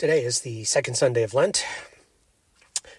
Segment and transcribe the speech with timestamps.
[0.00, 1.62] Today is the second Sunday of Lent,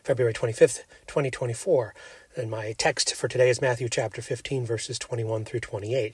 [0.04, 1.96] February 25th, 2024,
[2.38, 6.14] and my text for today is Matthew chapter 15, verses 21 through 28.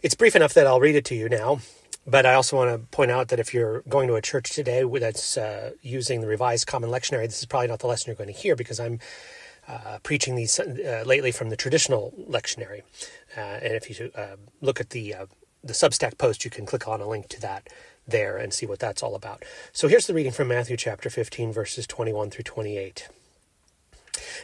[0.00, 1.60] It's brief enough that I'll read it to you now,
[2.06, 4.82] but I also want to point out that if you're going to a church today
[4.98, 8.32] that's uh, using the Revised Common Lectionary, this is probably not the lesson you're going
[8.34, 8.98] to hear because I'm
[9.68, 12.80] uh, preaching these uh, lately from the traditional lectionary.
[13.36, 15.26] Uh, and if you uh, look at the uh,
[15.62, 17.68] the Substack post, you can click on a link to that
[18.10, 19.44] there and see what that's all about.
[19.72, 23.08] So here's the reading from Matthew chapter 15, verses 21 through 28.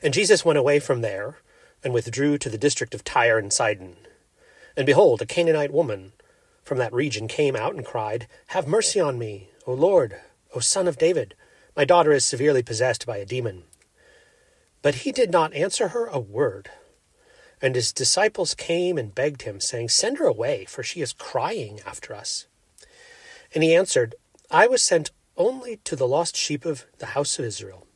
[0.02, 1.36] And Jesus went away from there
[1.84, 3.96] and withdrew to the district of Tyre and Sidon.
[4.76, 6.12] And behold, a Canaanite woman
[6.62, 10.16] from that region came out and cried, Have mercy on me, O Lord,
[10.54, 11.34] O Son of David.
[11.76, 13.64] My daughter is severely possessed by a demon.
[14.82, 16.70] But he did not answer her a word.
[17.62, 21.80] And his disciples came and begged him, saying, Send her away, for she is crying
[21.86, 22.46] after us.
[23.56, 24.14] And he answered,
[24.50, 27.86] I was sent only to the lost sheep of the house of Israel.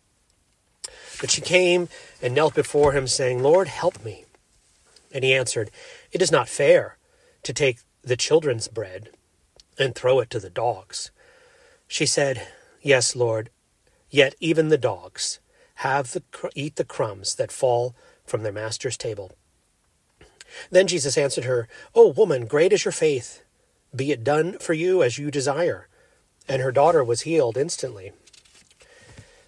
[1.21, 1.91] But she came
[2.23, 4.25] and knelt before him, saying, Lord, help me.
[5.13, 5.71] And he answered,
[6.13, 6.97] It is not fair
[7.43, 9.11] to take the children's bread
[9.79, 11.11] and throw it to the dogs.
[11.87, 12.49] She said,
[12.81, 13.51] Yes, Lord,
[14.09, 15.41] yet even the dogs
[15.75, 16.23] have the,
[16.55, 17.95] eat the crumbs that fall
[18.25, 19.33] from their master's table.
[20.71, 23.43] Then Jesus answered her, O woman, great is your faith.
[23.95, 25.89] Be it done for you as you desire.
[26.49, 28.13] And her daughter was healed instantly.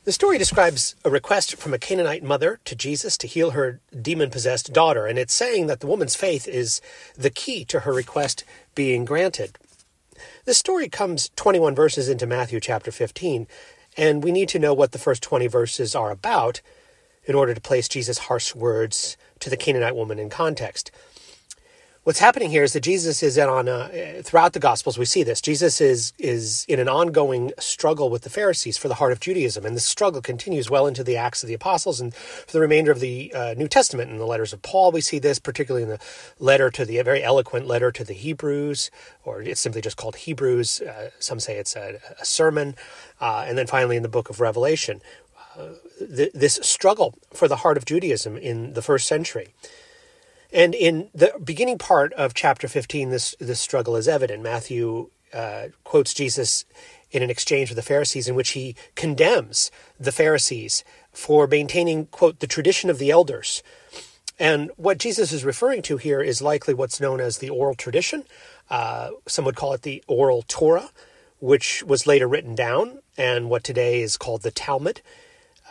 [0.04, 4.30] The story describes a request from a Canaanite mother to Jesus to heal her demon
[4.30, 6.80] possessed daughter, and it's saying that the woman's faith is
[7.16, 8.42] the key to her request
[8.74, 9.58] being granted.
[10.44, 13.46] This story comes 21 verses into Matthew chapter 15,
[13.96, 16.60] and we need to know what the first 20 verses are about
[17.24, 20.90] in order to place Jesus' harsh words to the Canaanite woman in context
[22.04, 24.98] what's happening here is that Jesus is in on a, throughout the Gospels.
[24.98, 25.40] We see this.
[25.40, 29.64] Jesus is is in an ongoing struggle with the Pharisees for the heart of Judaism,
[29.64, 32.90] and this struggle continues well into the Acts of the Apostles and for the remainder
[32.90, 34.10] of the uh, New Testament.
[34.10, 36.00] In the letters of Paul, we see this, particularly in the
[36.38, 38.90] letter to the very eloquent letter to the Hebrews,
[39.24, 40.80] or it's simply just called Hebrews.
[40.80, 42.74] Uh, some say it's a, a sermon,
[43.20, 45.00] uh, and then finally in the book of Revelation.
[45.56, 49.48] Uh, th- this struggle for the heart of Judaism in the first century.
[50.52, 54.42] And in the beginning part of chapter 15, this, this struggle is evident.
[54.42, 56.64] Matthew uh, quotes Jesus
[57.10, 62.40] in an exchange with the Pharisees in which he condemns the Pharisees for maintaining, quote,
[62.40, 63.62] the tradition of the elders.
[64.38, 68.24] And what Jesus is referring to here is likely what's known as the oral tradition.
[68.68, 70.90] Uh, some would call it the oral Torah,
[71.38, 75.02] which was later written down, and what today is called the Talmud.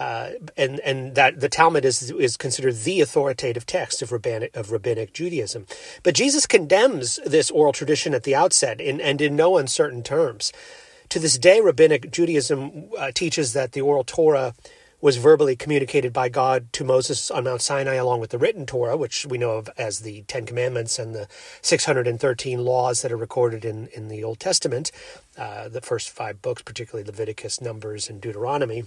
[0.01, 4.72] Uh, and and that the Talmud is is considered the authoritative text of rabbinic of
[4.72, 5.67] rabbinic Judaism.
[6.01, 10.51] But Jesus condemns this oral tradition at the outset, in, and in no uncertain terms.
[11.09, 14.56] To this day, rabbinic Judaism uh, teaches that the oral Torah
[15.01, 18.97] was verbally communicated by God to Moses on Mount Sinai, along with the written Torah,
[18.97, 21.28] which we know of as the Ten Commandments and the
[21.61, 24.91] 613 laws that are recorded in, in the Old Testament,
[25.38, 28.85] uh, the first five books, particularly Leviticus, Numbers, and Deuteronomy.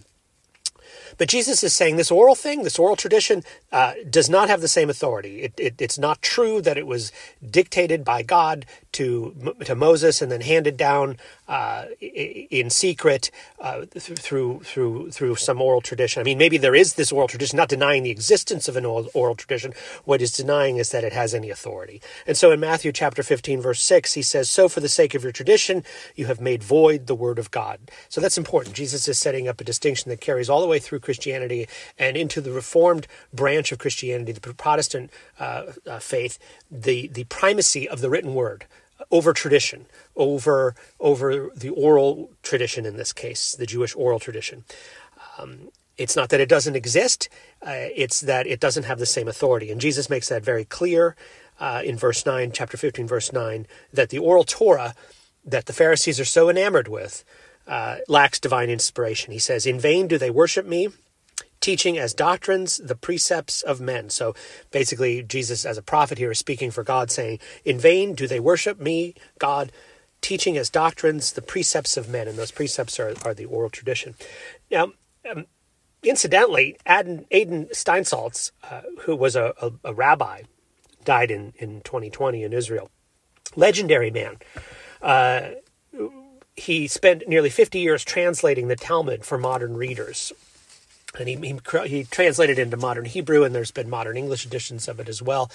[1.18, 3.42] But Jesus is saying this oral thing, this oral tradition,
[3.72, 5.42] uh, does not have the same authority.
[5.42, 7.12] It, it, it's not true that it was
[7.48, 11.18] dictated by God to to Moses and then handed down
[11.48, 16.20] uh, in secret uh, through through through some oral tradition.
[16.20, 19.08] I mean, maybe there is this oral tradition, not denying the existence of an oral
[19.14, 19.72] oral tradition.
[20.04, 22.00] What is denying is that it has any authority.
[22.26, 25.22] And so, in Matthew chapter fifteen, verse six, he says, "So for the sake of
[25.22, 25.84] your tradition,
[26.14, 27.78] you have made void the word of God."
[28.08, 28.74] So that's important.
[28.74, 31.68] Jesus is setting up a distinction that carries all the way through Christianity
[31.98, 36.38] and into the Reformed branch of Christianity, the Protestant uh, uh, faith,
[36.70, 38.64] the the primacy of the written word
[39.10, 44.64] over tradition, over over the oral tradition in this case, the Jewish oral tradition.
[45.38, 47.28] Um, it's not that it doesn't exist;
[47.62, 49.70] uh, it's that it doesn't have the same authority.
[49.70, 51.14] And Jesus makes that very clear
[51.60, 54.94] uh, in verse nine, chapter fifteen, verse nine, that the oral Torah
[55.44, 57.24] that the Pharisees are so enamored with
[57.68, 59.32] uh, lacks divine inspiration.
[59.32, 60.88] He says, "In vain do they worship me."
[61.64, 64.10] Teaching as doctrines the precepts of men.
[64.10, 64.34] So
[64.70, 68.38] basically, Jesus, as a prophet here, is speaking for God, saying, In vain do they
[68.38, 69.72] worship me, God,
[70.20, 72.28] teaching as doctrines the precepts of men.
[72.28, 74.14] And those precepts are, are the oral tradition.
[74.70, 74.92] Now,
[75.30, 75.46] um,
[76.02, 80.42] incidentally, Adin, Adin Steinsaltz, uh, who was a, a, a, rabbi,
[81.06, 82.90] died in, in 2020 in Israel.
[83.56, 84.36] Legendary man.
[85.00, 85.52] Uh,
[86.56, 90.30] he spent nearly 50 years translating the Talmud for modern readers
[91.18, 95.00] and he, he, he translated into modern Hebrew, and there's been modern English editions of
[95.00, 95.50] it as well.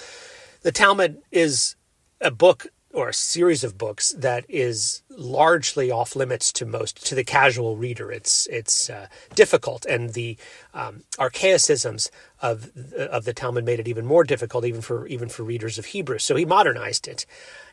[0.62, 1.76] The Talmud is
[2.20, 7.14] a book or a series of books that is largely off limits to most to
[7.14, 8.10] the casual reader.
[8.10, 10.36] It's it's uh, difficult, and the
[10.74, 12.10] um, archaicisms
[12.42, 15.86] of of the Talmud made it even more difficult, even for even for readers of
[15.86, 16.18] Hebrew.
[16.18, 17.26] So he modernized it,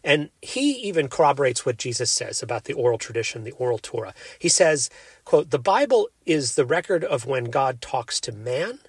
[0.03, 4.13] and he even corroborates what Jesus says about the oral tradition, the oral Torah.
[4.37, 4.89] He says,
[5.25, 8.79] "quote The Bible is the record of when God talks to man."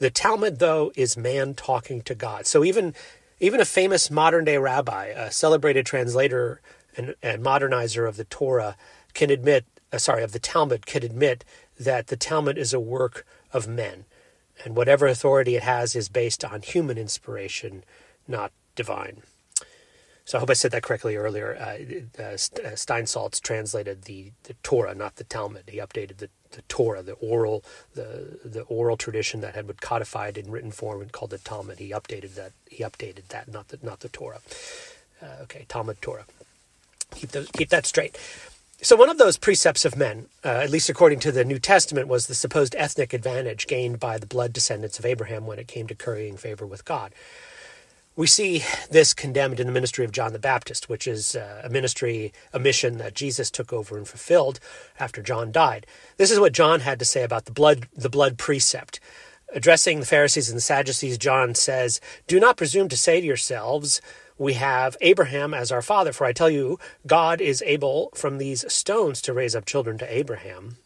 [0.00, 2.46] The Talmud, though, is man talking to God.
[2.46, 2.94] So even
[3.40, 6.60] even a famous modern day rabbi, a celebrated translator
[6.96, 8.76] and, and modernizer of the Torah,
[9.14, 11.44] can admit, uh, sorry, of the Talmud, can admit
[11.78, 14.04] that the Talmud is a work of men.
[14.64, 17.84] And whatever authority it has is based on human inspiration,
[18.26, 19.22] not divine.
[20.24, 21.56] So I hope I said that correctly earlier.
[21.56, 25.64] Uh, uh, uh, Steinsaltz translated the, the Torah, not the Talmud.
[25.68, 27.64] He updated the, the Torah, the oral
[27.94, 31.78] the the oral tradition that had been codified in written form and called the Talmud.
[31.78, 32.52] He updated that.
[32.70, 34.40] He updated that, not the not the Torah.
[35.22, 36.24] Uh, okay, Talmud Torah.
[37.14, 38.16] Keep those, keep that straight.
[38.80, 42.06] So one of those precepts of men, uh, at least according to the New Testament,
[42.06, 45.88] was the supposed ethnic advantage gained by the blood descendants of Abraham when it came
[45.88, 47.12] to currying favor with God.
[48.18, 51.68] We see this condemned in the ministry of John the Baptist, which is uh, a
[51.68, 54.58] ministry, a mission that Jesus took over and fulfilled
[54.98, 55.86] after John died.
[56.16, 58.98] This is what John had to say about the blood, the blood precept.
[59.54, 64.00] Addressing the Pharisees and the Sadducees, John says, Do not presume to say to yourselves,
[64.36, 68.64] We have Abraham as our father, for I tell you, God is able from these
[68.72, 70.78] stones to raise up children to Abraham.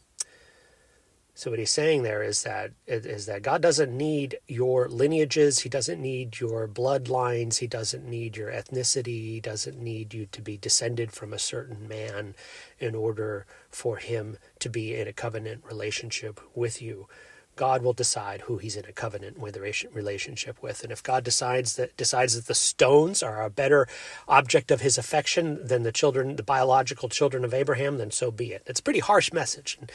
[1.42, 5.68] So what he's saying there is that is that God doesn't need your lineages, he
[5.68, 10.56] doesn't need your bloodlines, he doesn't need your ethnicity, he doesn't need you to be
[10.56, 12.36] descended from a certain man
[12.78, 17.08] in order for him to be in a covenant relationship with you.
[17.54, 20.82] God will decide who he's in a covenant with relationship with.
[20.82, 23.86] And if God decides that decides that the stones are a better
[24.26, 28.52] object of his affection than the children, the biological children of Abraham, then so be
[28.52, 28.62] it.
[28.66, 29.76] It's a pretty harsh message.
[29.80, 29.92] And,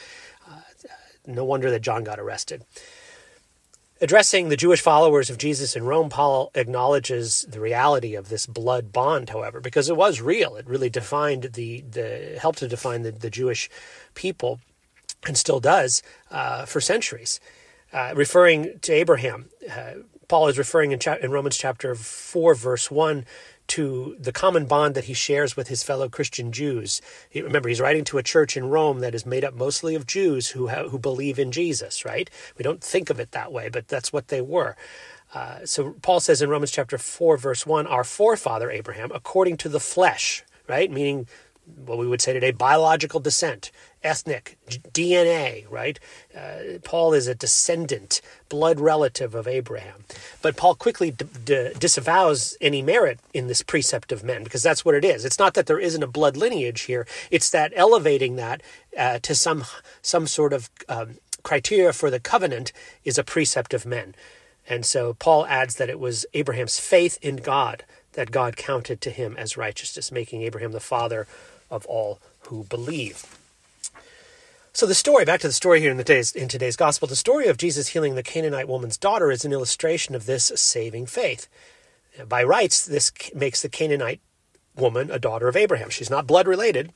[1.28, 2.66] no wonder that John got arrested.
[4.00, 8.92] Addressing the Jewish followers of Jesus in Rome, Paul acknowledges the reality of this blood
[8.92, 10.56] bond, however, because it was real.
[10.56, 13.70] It really defined the, the helped to define the, the Jewish
[14.14, 14.60] people
[15.26, 17.40] and still does uh, for centuries.
[17.92, 19.94] Uh, referring to Abraham, uh,
[20.28, 23.26] Paul is referring in, cha- in Romans chapter 4, verse 1
[23.68, 27.02] to the common bond that he shares with his fellow Christian Jews.
[27.30, 30.08] He, remember, he's writing to a church in Rome that is made up mostly of
[30.08, 32.06] Jews who who believe in Jesus.
[32.06, 32.30] Right?
[32.58, 34.76] We don't think of it that way, but that's what they were.
[35.34, 39.70] Uh, so Paul says in Romans chapter four, verse one, our forefather Abraham, according to
[39.70, 41.28] the flesh, right, meaning
[41.86, 43.72] what we would say today, biological descent,
[44.04, 44.58] ethnic,
[44.94, 46.00] DNA, right?
[46.36, 50.04] Uh, Paul is a descendant, blood relative of Abraham.
[50.42, 54.86] But Paul quickly d- d- disavows any merit in this precept of men because that's
[54.86, 55.26] what it is.
[55.26, 58.62] It's not that there isn't a blood lineage here, it's that elevating that
[58.98, 59.66] uh, to some,
[60.02, 62.72] some sort of um, criteria for the covenant
[63.04, 64.16] is a precept of men.
[64.70, 67.84] And so Paul adds that it was Abraham's faith in God
[68.14, 71.28] that God counted to him as righteousness, making Abraham the father
[71.70, 73.26] of all who believe.
[74.74, 77.16] So the story, back to the story here in, the days, in today's gospel, the
[77.16, 81.48] story of Jesus healing the Canaanite woman's daughter is an illustration of this saving faith.
[82.30, 84.22] By rights, this makes the Canaanite
[84.76, 85.90] woman a daughter of Abraham.
[85.90, 86.92] She's not blood related.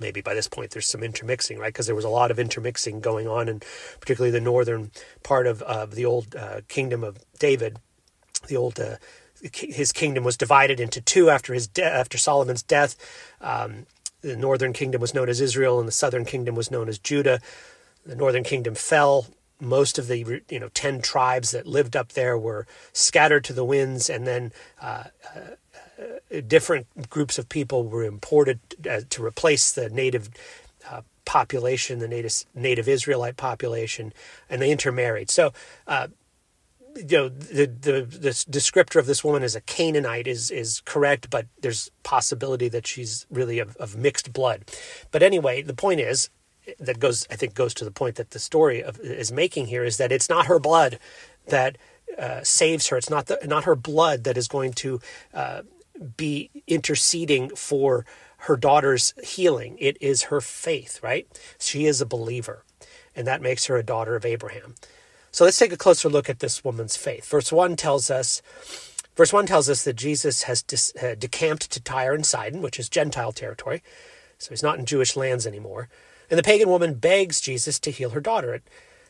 [0.00, 1.72] Maybe by this point there's some intermixing, right?
[1.72, 3.60] Because there was a lot of intermixing going on, in
[4.00, 4.90] particularly the northern
[5.22, 7.78] part of, of the old uh, kingdom of David,
[8.48, 8.96] the old uh,
[9.52, 12.96] his kingdom was divided into two after his de- after Solomon's death.
[13.40, 13.86] Um,
[14.22, 17.40] the northern kingdom was known as Israel, and the southern kingdom was known as Judah.
[18.04, 19.26] The northern kingdom fell.
[19.60, 23.64] Most of the you know ten tribes that lived up there were scattered to the
[23.64, 24.52] winds, and then
[24.82, 30.28] uh, uh, different groups of people were imported uh, to replace the native
[30.90, 34.12] uh, population, the native native Israelite population,
[34.50, 35.30] and they intermarried.
[35.30, 35.52] So
[35.86, 36.08] uh,
[36.96, 41.30] you know the, the the descriptor of this woman as a Canaanite is is correct,
[41.30, 44.64] but there's possibility that she's really of, of mixed blood.
[45.10, 46.30] But anyway, the point is
[46.78, 49.84] that goes I think goes to the point that the story of, is making here
[49.84, 50.98] is that it's not her blood
[51.48, 51.78] that
[52.18, 52.96] uh, saves her.
[52.96, 55.00] It's not the not her blood that is going to
[55.34, 55.62] uh,
[56.16, 58.04] be interceding for
[58.38, 59.76] her daughter's healing.
[59.78, 61.26] It is her faith, right?
[61.58, 62.64] She is a believer,
[63.14, 64.74] and that makes her a daughter of Abraham.
[65.36, 67.28] So let's take a closer look at this woman's faith.
[67.28, 68.40] Verse 1 tells us
[69.16, 70.64] verse 1 tells us that Jesus has
[71.02, 73.82] uh, decamped to Tyre and Sidon, which is Gentile territory.
[74.38, 75.90] So he's not in Jewish lands anymore.
[76.30, 78.62] And the pagan woman begs Jesus to heal her daughter.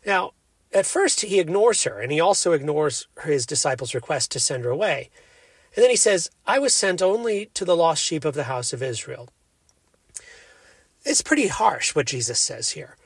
[0.04, 0.32] Now,
[0.74, 4.70] at first he ignores her, and he also ignores his disciples' request to send her
[4.70, 5.10] away.
[5.76, 8.72] And then he says, I was sent only to the lost sheep of the house
[8.72, 9.28] of Israel.
[11.04, 12.96] It's pretty harsh what Jesus says here.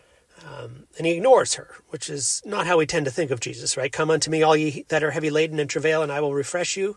[0.51, 3.77] Um, and he ignores her, which is not how we tend to think of Jesus,
[3.77, 3.93] right?
[3.93, 6.77] Come unto me, all ye that are heavy laden and travail, and I will refresh
[6.77, 6.97] you.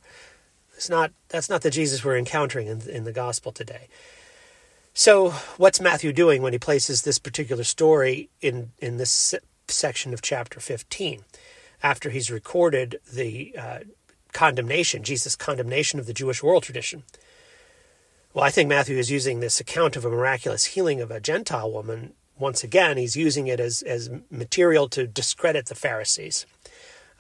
[0.76, 3.88] It's not that's not the Jesus we're encountering in, in the gospel today.
[4.96, 9.36] So, what's Matthew doing when he places this particular story in in this
[9.68, 11.24] section of chapter 15?
[11.84, 13.80] After he's recorded the uh,
[14.32, 17.04] condemnation, Jesus' condemnation of the Jewish oral tradition.
[18.34, 21.72] Well, I think Matthew is using this account of a miraculous healing of a Gentile
[21.72, 22.14] woman.
[22.38, 26.46] Once again, he's using it as, as material to discredit the Pharisees.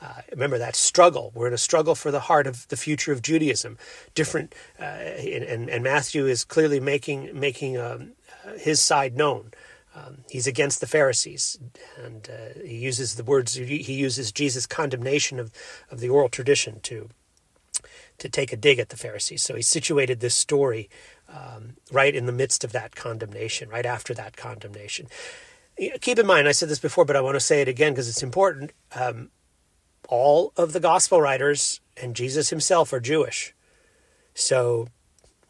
[0.02, 1.32] Uh, remember that struggle.
[1.34, 3.78] We're in a struggle for the heart of the future of Judaism.
[4.16, 8.14] Different, uh, and, and Matthew is clearly making making um,
[8.58, 9.52] his side known.
[9.96, 11.58] Um, he's against the Pharisees,
[12.04, 13.54] and uh, he uses the words.
[13.54, 15.54] He uses Jesus' condemnation of,
[15.90, 17.10] of the oral tradition to
[18.18, 19.42] to take a dig at the Pharisees.
[19.42, 20.90] So he situated this story
[21.34, 25.08] um, right in the midst of that condemnation, right after that condemnation.
[26.02, 28.08] Keep in mind, I said this before, but I want to say it again because
[28.08, 28.72] it's important.
[28.96, 29.32] Um,
[30.08, 33.54] all of the gospel writers and Jesus himself are Jewish.
[34.36, 34.88] So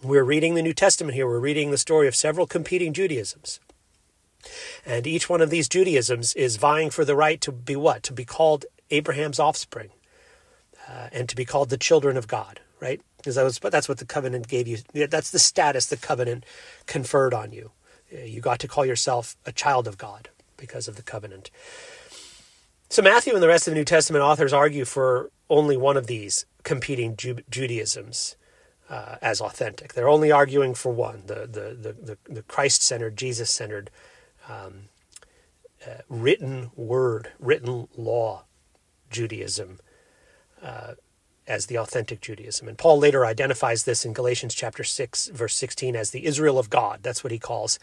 [0.02, 1.28] we're reading the New Testament here.
[1.28, 3.60] We're reading the story of several competing Judaisms.
[4.86, 8.04] And each one of these Judaisms is vying for the right to be what?
[8.04, 9.90] To be called Abraham's offspring
[10.88, 13.02] uh, and to be called the children of God, right?
[13.18, 14.78] Because that was, that's what the covenant gave you.
[15.08, 16.46] That's the status the covenant
[16.86, 17.72] conferred on you.
[18.12, 21.50] You got to call yourself a child of God because of the covenant.
[22.90, 26.08] So Matthew and the rest of the New Testament authors argue for only one of
[26.08, 28.36] these competing Ju- Judaisms
[28.90, 29.94] uh, as authentic.
[29.94, 33.90] They're only arguing for one, the the the, the, the Christ-centered, Jesus-centered,
[34.48, 34.90] um,
[35.88, 38.44] uh, written word, written law
[39.10, 39.80] Judaism
[40.62, 40.94] uh,
[41.48, 42.68] as the authentic Judaism.
[42.68, 46.70] And Paul later identifies this in Galatians chapter 6, verse 16, as the Israel of
[46.70, 47.00] God.
[47.04, 47.80] That's what he calls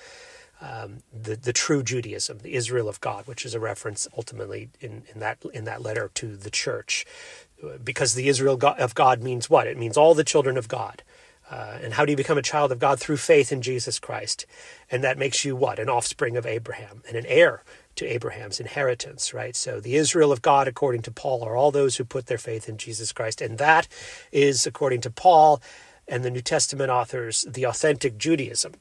[0.60, 5.04] um, the, the true Judaism, the Israel of God, which is a reference ultimately in,
[5.12, 7.06] in, that, in that letter to the church.
[7.82, 9.66] Because the Israel of God means what?
[9.66, 11.02] It means all the children of God.
[11.50, 13.00] Uh, and how do you become a child of God?
[13.00, 14.46] Through faith in Jesus Christ.
[14.90, 15.78] And that makes you what?
[15.78, 17.64] An offspring of Abraham and an heir
[18.00, 19.54] to Abraham's inheritance, right?
[19.54, 22.66] So the Israel of God, according to Paul, are all those who put their faith
[22.66, 23.42] in Jesus Christ.
[23.42, 23.86] And that
[24.32, 25.60] is, according to Paul
[26.08, 28.72] and the New Testament authors, the authentic Judaism.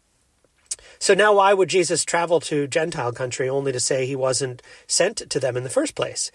[1.00, 5.18] So now, why would Jesus travel to Gentile country only to say he wasn't sent
[5.18, 6.32] to them in the first place?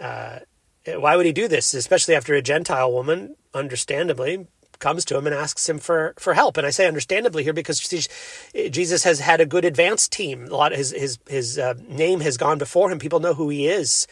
[0.00, 0.38] Uh,
[0.86, 4.46] why would he do this, especially after a Gentile woman, understandably,
[4.78, 6.56] comes to him and asks him for, for help.
[6.56, 7.80] And I say understandably here because
[8.70, 10.44] Jesus has had a good advance team.
[10.44, 12.98] A lot of his his his uh, name has gone before him.
[12.98, 14.06] People know who he is.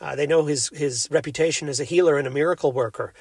[0.00, 3.12] Uh, they know his his reputation as a healer and a miracle worker.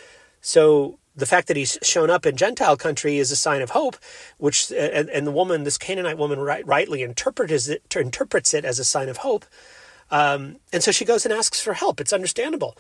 [0.41, 3.95] So the fact that he's shown up in Gentile country is a sign of hope,
[4.37, 8.79] which and, and the woman, this Canaanite woman, right, rightly interprets it interprets it as
[8.79, 9.45] a sign of hope.
[10.11, 11.99] Um, and so she goes and asks for help.
[11.99, 12.77] It's understandable.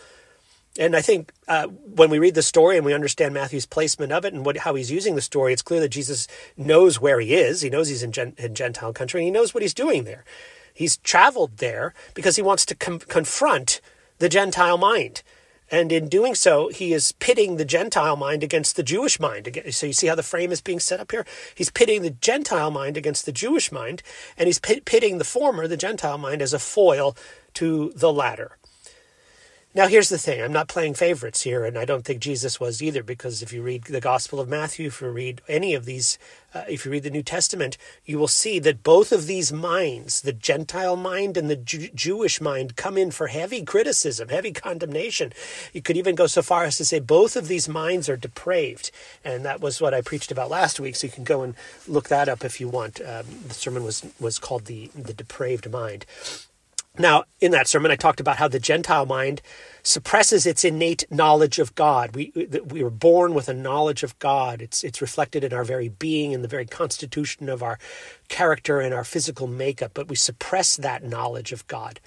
[0.77, 4.25] And I think uh, when we read the story and we understand Matthew's placement of
[4.25, 6.27] it and what, how he's using the story, it's clear that Jesus
[6.57, 7.61] knows where he is.
[7.61, 9.21] He knows he's in, Gen- in Gentile country.
[9.21, 10.25] And he knows what he's doing there.
[10.73, 13.79] He's traveled there because he wants to com- confront
[14.19, 15.23] the Gentile mind.
[15.71, 19.49] And in doing so, he is pitting the Gentile mind against the Jewish mind.
[19.71, 21.25] So you see how the frame is being set up here?
[21.55, 24.03] He's pitting the Gentile mind against the Jewish mind,
[24.37, 27.15] and he's pitting the former, the Gentile mind, as a foil
[27.55, 28.57] to the latter.
[29.75, 32.81] Now, here's the thing I'm not playing favorites here, and I don't think Jesus was
[32.81, 36.17] either, because if you read the Gospel of Matthew, if you read any of these,
[36.53, 40.21] uh, if you read the New Testament, you will see that both of these minds,
[40.21, 45.33] the Gentile mind and the Jew- Jewish mind, come in for heavy criticism, heavy condemnation.
[45.73, 48.91] You could even go so far as to say both of these minds are depraved.
[49.25, 51.53] And that was what I preached about last week, so you can go and
[51.85, 53.01] look that up if you want.
[53.01, 56.05] Um, the sermon was, was called the, the Depraved Mind.
[56.97, 59.41] Now, in that sermon, I talked about how the Gentile mind
[59.83, 62.15] suppresses its innate knowledge of God.
[62.15, 62.31] We,
[62.65, 64.61] we were born with a knowledge of God.
[64.61, 67.77] It's, it's reflected in our very being, in the very constitution of our
[68.29, 71.99] character and our physical makeup, but we suppress that knowledge of God.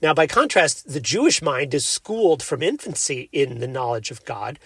[0.00, 4.58] Now, by contrast, the Jewish mind is schooled from infancy in the knowledge of God.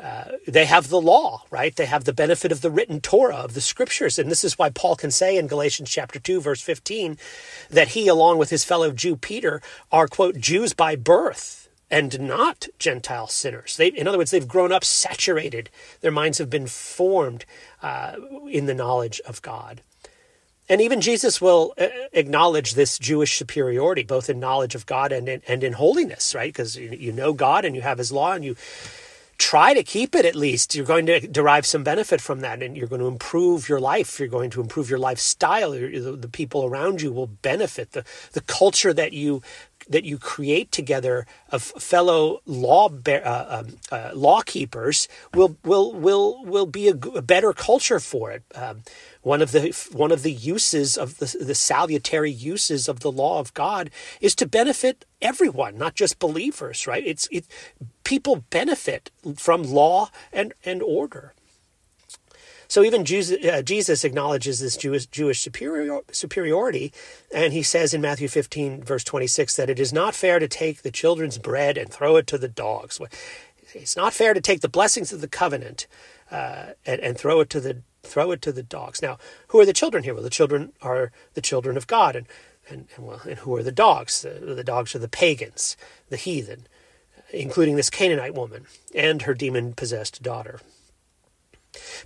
[0.00, 1.76] Uh, they have the law, right?
[1.76, 4.18] They have the benefit of the written Torah, of the scriptures.
[4.18, 7.16] And this is why Paul can say in Galatians chapter 2, verse 15,
[7.70, 12.66] that he, along with his fellow Jew Peter, are, quote, Jews by birth and not
[12.78, 13.76] Gentile sinners.
[13.76, 15.70] They, in other words, they've grown up saturated.
[16.00, 17.44] Their minds have been formed
[17.82, 18.16] uh,
[18.50, 19.80] in the knowledge of God.
[20.68, 25.28] And even Jesus will uh, acknowledge this Jewish superiority, both in knowledge of God and
[25.28, 26.52] in, and in holiness, right?
[26.52, 28.56] Because you know God and you have His law, and you
[29.38, 30.74] try to keep it at least.
[30.74, 34.18] You're going to derive some benefit from that and you're going to improve your life.
[34.18, 35.72] You're going to improve your lifestyle.
[35.72, 37.92] The people around you will benefit.
[37.92, 39.42] The, the culture that you
[39.88, 46.42] that you create together of fellow law uh, um, uh, law keepers will will will
[46.44, 48.42] will be a, a better culture for it.
[48.54, 48.82] Um,
[49.24, 53.40] one of the one of the uses of the the salutary uses of the law
[53.40, 53.90] of God
[54.20, 56.86] is to benefit everyone, not just believers.
[56.86, 57.04] Right?
[57.04, 57.46] It's it
[58.04, 61.32] people benefit from law and and order.
[62.68, 66.92] So even Jesus, uh, Jesus acknowledges this Jewish, Jewish superior, superiority,
[67.32, 70.82] and he says in Matthew 15, verse 26, that it is not fair to take
[70.82, 72.98] the children's bread and throw it to the dogs.
[73.74, 75.86] It's not fair to take the blessings of the covenant
[76.30, 79.02] uh, and, and throw it to the throw it to the dogs.
[79.02, 79.18] Now,
[79.48, 80.14] who are the children here?
[80.14, 82.26] Well, the children are the children of God, and
[82.68, 84.22] and, and well, and who are the dogs?
[84.22, 85.76] The, the dogs are the pagans,
[86.08, 86.66] the heathen,
[87.30, 90.60] including this Canaanite woman and her demon possessed daughter.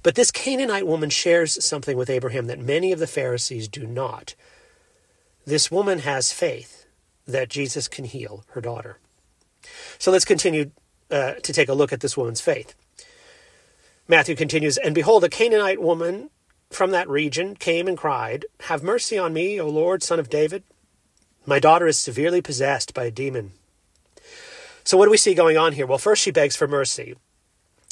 [0.03, 4.35] But this Canaanite woman shares something with Abraham that many of the Pharisees do not.
[5.45, 6.87] This woman has faith
[7.27, 8.99] that Jesus can heal her daughter.
[9.99, 10.71] So let's continue
[11.11, 12.75] uh, to take a look at this woman's faith.
[14.09, 16.31] Matthew continues, And behold, a Canaanite woman
[16.71, 20.65] from that region came and cried, Have mercy on me, O Lord, son of David.
[21.45, 23.53] My daughter is severely possessed by a demon.
[24.83, 25.87] So, what do we see going on here?
[25.87, 27.15] Well, first, she begs for mercy.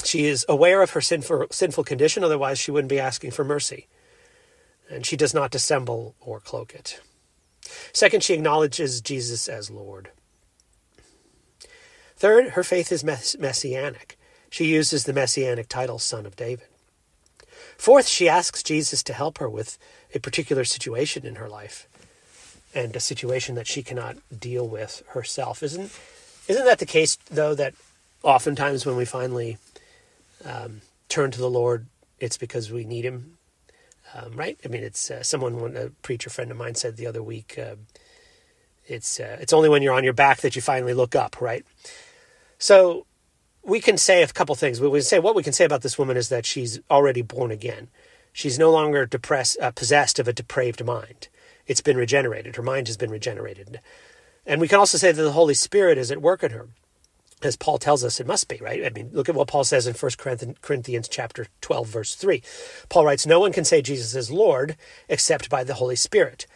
[0.04, 3.86] She is aware of her sinful, sinful condition, otherwise, she wouldn't be asking for mercy.
[4.90, 7.00] And she does not dissemble or cloak it.
[7.92, 10.10] Second, she acknowledges Jesus as Lord.
[12.16, 14.16] Third, her faith is mess- messianic.
[14.50, 16.66] She uses the messianic title, Son of David.
[17.76, 19.78] Fourth, she asks Jesus to help her with
[20.14, 21.86] a particular situation in her life
[22.74, 25.62] and a situation that she cannot deal with herself.
[25.62, 25.92] Isn't,
[26.48, 27.74] isn't that the case, though, that
[28.22, 29.58] oftentimes when we finally
[30.44, 31.86] um, turn to the Lord,
[32.18, 33.36] it's because we need Him,
[34.14, 34.58] um, right?
[34.64, 37.76] I mean, it's uh, someone, a preacher friend of mine said the other week, uh,
[38.88, 41.64] it's uh, it's only when you're on your back that you finally look up, right?
[42.58, 43.05] So
[43.66, 44.80] we can say a couple things.
[44.80, 47.50] We can say what we can say about this woman is that she's already born
[47.50, 47.88] again.
[48.32, 51.28] She's no longer depressed, uh, possessed of a depraved mind.
[51.66, 52.56] It's been regenerated.
[52.56, 53.80] Her mind has been regenerated.
[54.46, 56.68] And we can also say that the Holy Spirit is at work in her
[57.42, 58.84] as Paul tells us it must be, right?
[58.84, 62.42] I mean, look at what Paul says in 1 Corinthians chapter 12 verse 3.
[62.88, 64.76] Paul writes, "No one can say Jesus is Lord
[65.08, 66.46] except by the Holy Spirit."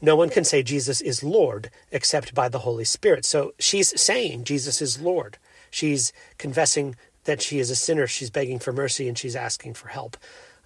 [0.00, 3.24] No one can say Jesus is Lord except by the Holy Spirit.
[3.24, 5.38] So she's saying Jesus is Lord.
[5.74, 9.88] She's confessing that she is a sinner, she's begging for mercy and she's asking for
[9.88, 10.16] help.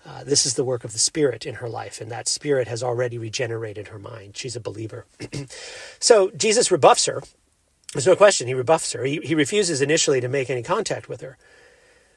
[0.07, 2.83] Uh, this is the work of the Spirit in her life, and that Spirit has
[2.83, 4.37] already regenerated her mind.
[4.37, 5.07] She's a believer.
[5.99, 7.23] so Jesus rebuffs her
[7.93, 8.47] there's no question.
[8.47, 9.05] He rebuffs her.
[9.05, 11.39] He, he refuses initially to make any contact with her.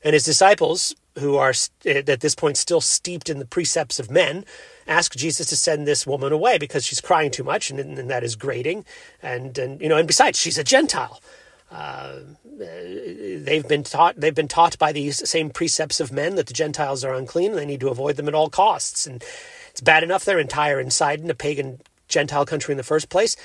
[0.03, 1.53] And his disciples, who are
[1.85, 4.45] at this point still steeped in the precepts of men,
[4.87, 8.23] ask Jesus to send this woman away because she's crying too much, and, and that
[8.23, 8.83] is grating.
[9.21, 11.21] And, and you know, and besides, she's a Gentile.
[11.71, 16.53] Uh, they've been taught they've been taught by these same precepts of men that the
[16.53, 19.07] Gentiles are unclean and they need to avoid them at all costs.
[19.07, 19.23] And
[19.69, 21.79] it's bad enough their entire inside in a pagan
[22.09, 23.37] Gentile country in the first place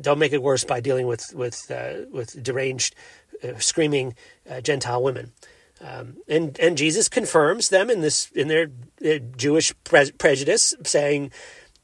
[0.00, 2.94] don't make it worse by dealing with with uh, with deranged,
[3.42, 4.14] uh, screaming
[4.50, 5.32] uh, Gentile women.
[5.80, 8.70] Um, and and Jesus confirms them in this in their
[9.04, 11.30] uh, Jewish pre- prejudice, saying,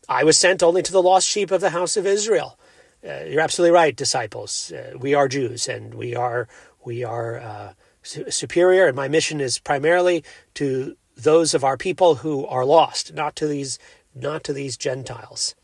[0.08, 2.58] "I was sent only to the lost sheep of the house of Israel."
[3.06, 4.72] Uh, you're absolutely right, disciples.
[4.72, 6.48] Uh, we are Jews, and we are
[6.84, 8.86] we are su- superior.
[8.86, 13.46] And my mission is primarily to those of our people who are lost, not to
[13.46, 13.78] these
[14.14, 15.54] not to these Gentiles.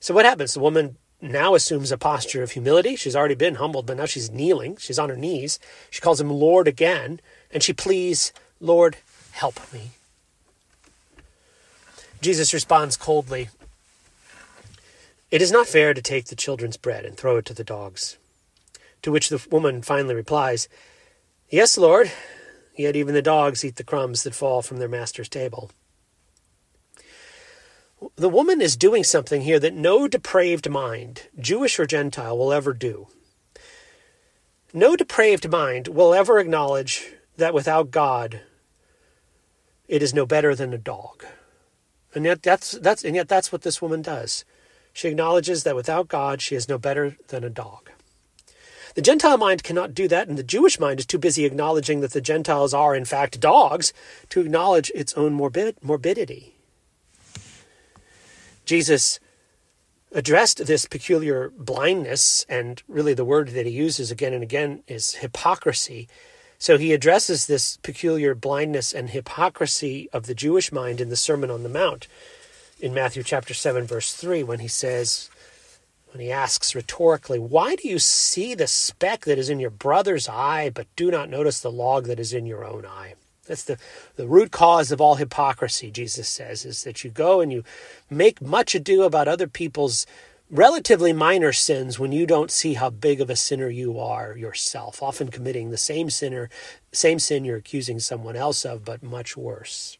[0.00, 0.54] So what happens?
[0.54, 2.96] The woman now assumes a posture of humility.
[2.96, 4.76] She's already been humbled, but now she's kneeling.
[4.76, 5.58] She's on her knees.
[5.90, 8.96] She calls him Lord again, and she pleads, Lord,
[9.32, 9.90] help me.
[12.20, 13.48] Jesus responds coldly
[15.30, 18.16] It is not fair to take the children's bread and throw it to the dogs.
[19.02, 20.68] To which the woman finally replies,
[21.48, 22.10] Yes, Lord,
[22.76, 25.70] yet even the dogs eat the crumbs that fall from their master's table
[28.16, 32.72] the woman is doing something here that no depraved mind, Jewish or Gentile, will ever
[32.72, 33.08] do.
[34.72, 38.40] No depraved mind will ever acknowledge that without God,
[39.88, 41.24] it is no better than a dog.
[42.14, 44.44] And yet that's that's and yet that's what this woman does.
[44.92, 47.90] She acknowledges that without God, she is no better than a dog.
[48.94, 52.12] The Gentile mind cannot do that, and the Jewish mind is too busy acknowledging that
[52.12, 53.92] the Gentiles are, in fact, dogs
[54.30, 56.54] to acknowledge its own morbid, morbidity.
[58.64, 59.20] Jesus
[60.12, 65.14] addressed this peculiar blindness, and really the word that he uses again and again is
[65.14, 66.08] hypocrisy.
[66.58, 71.50] So he addresses this peculiar blindness and hypocrisy of the Jewish mind in the Sermon
[71.50, 72.08] on the Mount
[72.80, 75.30] in Matthew chapter 7, verse 3, when he says,
[76.12, 80.28] when he asks rhetorically, Why do you see the speck that is in your brother's
[80.28, 83.14] eye, but do not notice the log that is in your own eye?
[83.46, 83.78] That's the,
[84.16, 87.64] the root cause of all hypocrisy, Jesus says, is that you go and you
[88.10, 90.06] make much ado about other people's
[90.50, 95.02] relatively minor sins when you don't see how big of a sinner you are yourself,
[95.02, 96.48] often committing the same sinner,
[96.92, 99.97] same sin you're accusing someone else of, but much worse.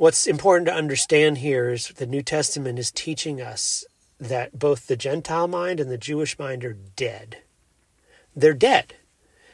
[0.00, 3.84] What's important to understand here is the New Testament is teaching us
[4.18, 7.42] that both the Gentile mind and the Jewish mind are dead.
[8.34, 8.94] They're dead.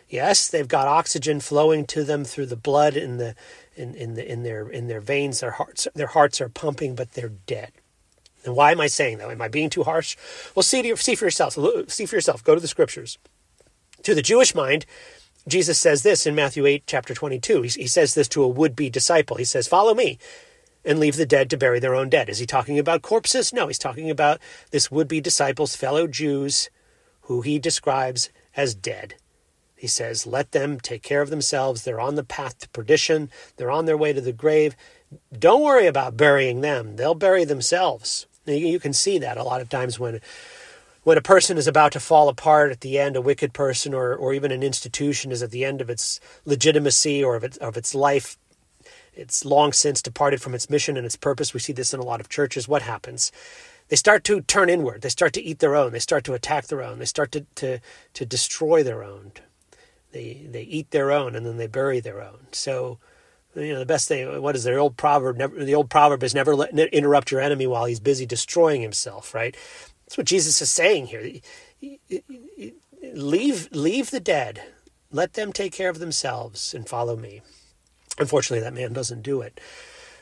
[0.08, 3.34] Yes, they've got oxygen flowing to them through the blood in the
[3.74, 5.40] in, in the in their in their veins.
[5.40, 7.72] Their hearts their hearts are pumping, but they're dead.
[8.44, 9.28] And why am I saying that?
[9.28, 10.16] Am I being too harsh?
[10.54, 11.58] Well, see to, see for yourself.
[11.90, 12.44] See for yourself.
[12.44, 13.18] Go to the scriptures.
[14.04, 14.86] To the Jewish mind,
[15.48, 17.62] Jesus says this in Matthew 8, chapter 22.
[17.62, 19.36] He, he says this to a would be disciple.
[19.36, 20.18] He says, Follow me
[20.84, 22.28] and leave the dead to bury their own dead.
[22.28, 23.52] Is he talking about corpses?
[23.52, 26.68] No, he's talking about this would be disciples, fellow Jews,
[27.22, 29.14] who he describes as dead.
[29.76, 31.82] He says, Let them take care of themselves.
[31.82, 34.74] They're on the path to perdition, they're on their way to the grave.
[35.36, 38.26] Don't worry about burying them, they'll bury themselves.
[38.46, 40.20] You can see that a lot of times when.
[41.06, 44.12] When a person is about to fall apart at the end, a wicked person or,
[44.12, 47.76] or even an institution is at the end of its legitimacy or of its, of
[47.76, 48.36] its life
[49.14, 51.54] it's long since departed from its mission and its purpose.
[51.54, 52.66] We see this in a lot of churches.
[52.66, 53.30] What happens?
[53.86, 55.02] They start to turn inward.
[55.02, 55.92] They start to eat their own.
[55.92, 56.98] They start to attack their own.
[56.98, 57.78] They start to, to,
[58.14, 59.30] to destroy their own.
[60.10, 62.48] They they eat their own and then they bury their own.
[62.50, 62.98] So,
[63.54, 64.42] you know, the best thing.
[64.42, 65.36] What is the old proverb?
[65.36, 69.32] Never, the old proverb is never let, interrupt your enemy while he's busy destroying himself.
[69.32, 69.56] Right.
[70.06, 71.40] That's what Jesus is saying here.
[73.14, 74.62] Leave leave the dead.
[75.10, 77.42] Let them take care of themselves and follow me.
[78.18, 79.60] Unfortunately, that man doesn't do it.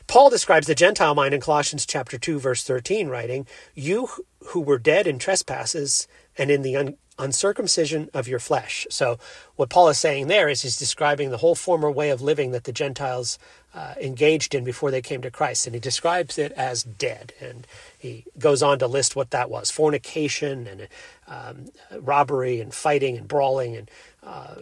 [0.07, 4.09] Paul describes the Gentile mind in Colossians chapter 2 verse 13 writing, "You
[4.47, 8.85] who were dead in trespasses and in the un- uncircumcision of your flesh.
[8.89, 9.17] So,
[9.55, 12.65] what Paul is saying there is he's describing the whole former way of living that
[12.65, 13.39] the Gentiles
[13.75, 15.67] uh, engaged in before they came to Christ.
[15.67, 17.33] And he describes it as dead.
[17.41, 20.87] And he goes on to list what that was fornication and
[21.27, 23.91] um, robbery and fighting and brawling and,
[24.23, 24.55] uh,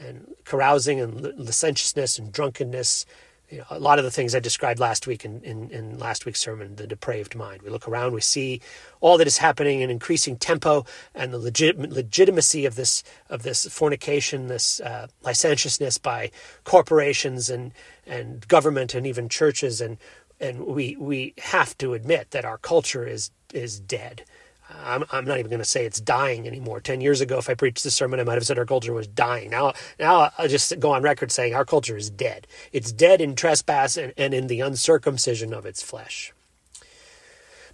[0.00, 3.06] and carousing and licentiousness and drunkenness
[3.50, 6.26] you know, a lot of the things I described last week in, in, in, last
[6.26, 7.62] week's sermon, the depraved mind.
[7.62, 8.60] We look around, we see
[9.00, 10.84] all that is happening in increasing tempo
[11.14, 16.30] and the legit, legitimacy of this of this fornication, this uh, licentiousness by
[16.64, 17.72] corporations and
[18.06, 19.96] and government and even churches, and
[20.40, 24.24] and we we have to admit that our culture is is dead.
[24.84, 26.80] I'm, I'm not even going to say it's dying anymore.
[26.80, 29.06] Ten years ago, if I preached this sermon, I might have said our culture was
[29.06, 29.50] dying.
[29.50, 32.46] Now, now I'll just go on record saying our culture is dead.
[32.72, 36.32] It's dead in trespass and, and in the uncircumcision of its flesh.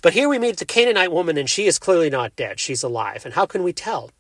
[0.03, 2.61] But here we meet the Canaanite woman, and she is clearly not dead.
[2.61, 3.25] She's alive.
[3.25, 4.11] And how can we tell?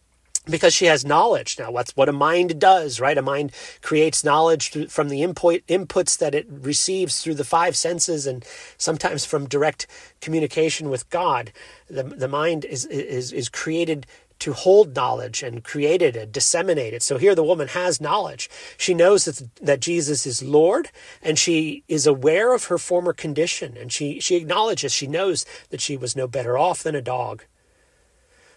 [0.46, 3.52] Because she has knowledge now what's what a mind does right a mind
[3.82, 8.44] creates knowledge from the input inputs that it receives through the five senses and
[8.76, 9.86] sometimes from direct
[10.20, 11.52] communication with god
[11.88, 14.06] the, the mind is is is created
[14.40, 17.02] to hold knowledge and create it and disseminate it.
[17.02, 18.50] So here the woman has knowledge.
[18.76, 20.90] She knows that, that Jesus is Lord
[21.22, 25.80] and she is aware of her former condition and she, she acknowledges, she knows that
[25.80, 27.44] she was no better off than a dog.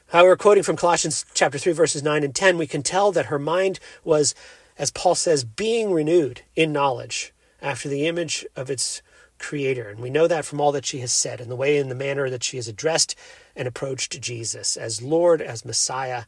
[0.10, 3.40] However, quoting from Colossians chapter 3, verses 9 and 10, we can tell that her
[3.40, 4.34] mind was,
[4.78, 9.02] as Paul says, being renewed in knowledge after the image of its
[9.38, 9.90] creator.
[9.90, 11.96] And we know that from all that she has said and the way and the
[11.96, 13.16] manner that she has addressed
[13.56, 16.24] and approached Jesus as Lord, as Messiah,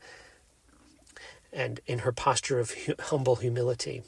[1.53, 4.03] and in her posture of humble humility.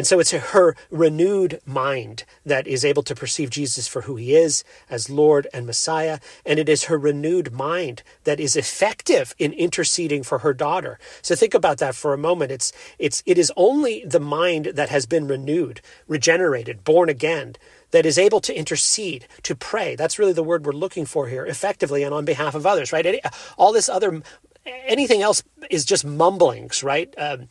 [0.00, 4.34] And so it's her renewed mind that is able to perceive Jesus for who he
[4.34, 6.20] is as Lord and Messiah.
[6.46, 10.98] And it is her renewed mind that is effective in interceding for her daughter.
[11.20, 12.50] So think about that for a moment.
[12.50, 17.56] It's, it's, it is only the mind that has been renewed, regenerated, born again,
[17.90, 19.96] that is able to intercede, to pray.
[19.96, 23.20] That's really the word we're looking for here, effectively and on behalf of others, right?
[23.58, 24.22] All this other,
[24.64, 27.12] anything else is just mumblings, right?
[27.18, 27.48] Um,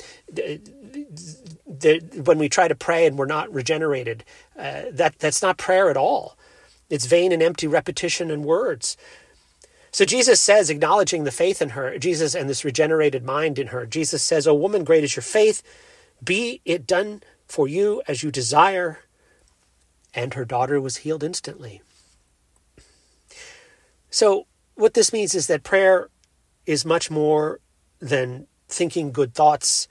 [2.24, 4.24] when we try to pray and we're not regenerated,
[4.58, 6.38] uh, that that's not prayer at all.
[6.90, 8.98] It's vain and empty repetition and words.
[9.92, 13.86] So Jesus says, acknowledging the faith in her, Jesus and this regenerated mind in her,
[13.86, 15.64] Jesus says, "O woman, great is your faith;
[16.24, 19.00] be it done for you as you desire."
[20.14, 21.82] And her daughter was healed instantly.
[24.10, 26.10] So, what this means is that prayer
[26.66, 27.60] is much more
[28.00, 29.88] than thinking good thoughts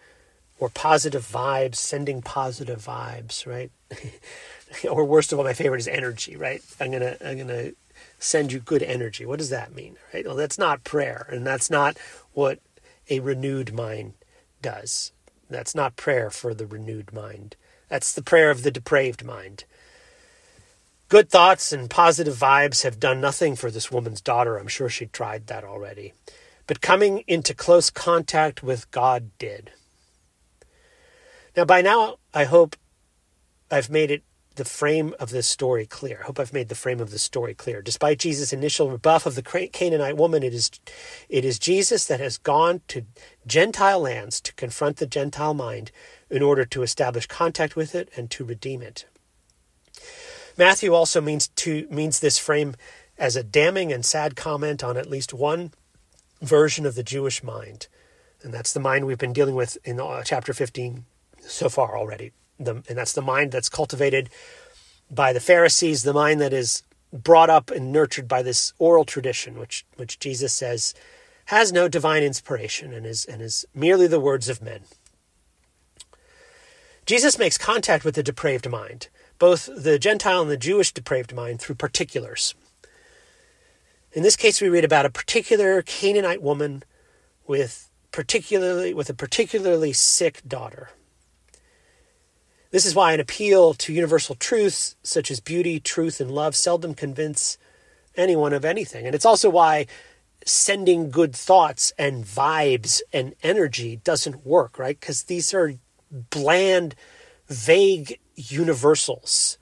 [0.59, 3.71] or positive vibes, sending positive vibes, right?
[4.91, 6.63] or worst of all, my favorite is energy, right?
[6.81, 7.71] I'm gonna I'm gonna
[8.19, 9.25] send you good energy.
[9.25, 9.97] What does that mean?
[10.13, 10.27] Right?
[10.27, 11.97] Well, that's not prayer, and that's not
[12.33, 12.59] what
[13.09, 14.15] a renewed mind
[14.61, 15.13] does.
[15.49, 17.57] That's not prayer for the renewed mind.
[17.89, 19.65] That's the prayer of the depraved mind.
[21.09, 24.59] Good thoughts and positive vibes have done nothing for this woman's daughter.
[24.59, 26.13] I'm sure she tried that already.
[26.67, 29.71] But coming into close contact with God did.
[31.59, 32.77] Now, by now, I hope
[33.69, 34.23] I've made it
[34.55, 36.21] the frame of this story clear.
[36.23, 37.83] I hope I've made the frame of the story clear.
[37.83, 40.71] Despite Jesus' initial rebuff of the Canaanite woman, it is,
[41.29, 43.07] it is Jesus that has gone to
[43.45, 45.91] Gentile lands to confront the Gentile mind
[46.31, 49.07] in order to establish contact with it and to redeem it.
[50.57, 52.77] Matthew also means to means this frame
[53.19, 55.73] as a damning and sad comment on at least one
[56.41, 57.89] version of the Jewish mind,
[58.45, 61.05] and that's the mind we've been dealing with in uh, chapter 15
[61.49, 64.29] so far already the, and that's the mind that's cultivated
[65.11, 66.83] by the Pharisees, the mind that is
[67.13, 70.95] brought up and nurtured by this oral tradition, which which Jesus says
[71.47, 74.81] has no divine inspiration and is and is merely the words of men.
[77.07, 79.09] Jesus makes contact with the depraved mind,
[79.39, 82.55] both the Gentile and the Jewish depraved mind, through particulars.
[84.13, 86.83] In this case, we read about a particular Canaanite woman
[87.47, 90.91] with particularly with a particularly sick daughter.
[92.71, 96.95] This is why an appeal to universal truths such as beauty, truth, and love seldom
[96.95, 97.57] convince
[98.15, 99.07] anyone of anything.
[99.07, 99.87] And it's also why
[100.45, 104.99] sending good thoughts and vibes and energy doesn't work, right?
[104.99, 105.75] Because these are
[106.11, 106.95] bland,
[107.49, 109.57] vague universals,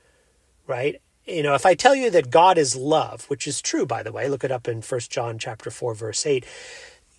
[0.66, 1.00] right?
[1.26, 4.12] You know, if I tell you that God is love, which is true, by the
[4.12, 6.44] way, look it up in First John chapter 4, verse 8,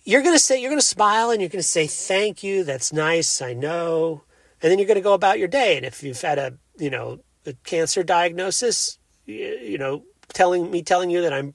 [0.04, 2.64] you're going to say, you're going to smile and you're going to say, thank you,
[2.64, 4.22] that's nice, I know
[4.62, 5.76] and then you're going to go about your day.
[5.76, 11.10] And if you've had a you know a cancer diagnosis, you know, telling me telling
[11.10, 11.54] you that I'm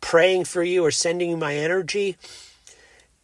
[0.00, 2.16] praying for you or sending you my energy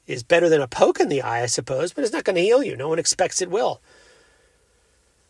[0.06, 2.42] is better than a poke in the eye, I suppose, but it's not going to
[2.42, 2.76] heal you.
[2.76, 3.80] No one expects it will.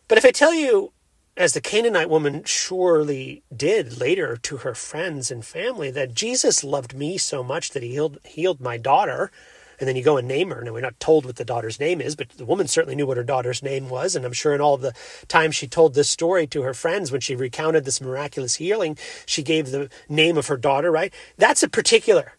[0.07, 0.93] But if I tell you,
[1.35, 6.95] as the Canaanite woman surely did later to her friends and family, that Jesus loved
[6.95, 9.31] me so much that he healed, healed my daughter,
[9.79, 10.59] and then you go and name her.
[10.59, 13.17] and we're not told what the daughter's name is, but the woman certainly knew what
[13.17, 14.15] her daughter's name was.
[14.15, 14.93] And I'm sure in all the
[15.27, 19.43] times she told this story to her friends when she recounted this miraculous healing, she
[19.43, 21.13] gave the name of her daughter, right?
[21.37, 22.33] That's a particular.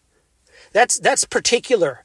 [0.71, 2.03] That's that's particular.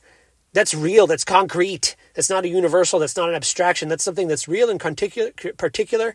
[0.53, 1.07] That's real.
[1.09, 1.97] That's concrete.
[2.15, 3.01] That's not a universal.
[3.01, 3.89] That's not an abstraction.
[3.89, 5.33] That's something that's real and particular.
[5.59, 6.15] particular.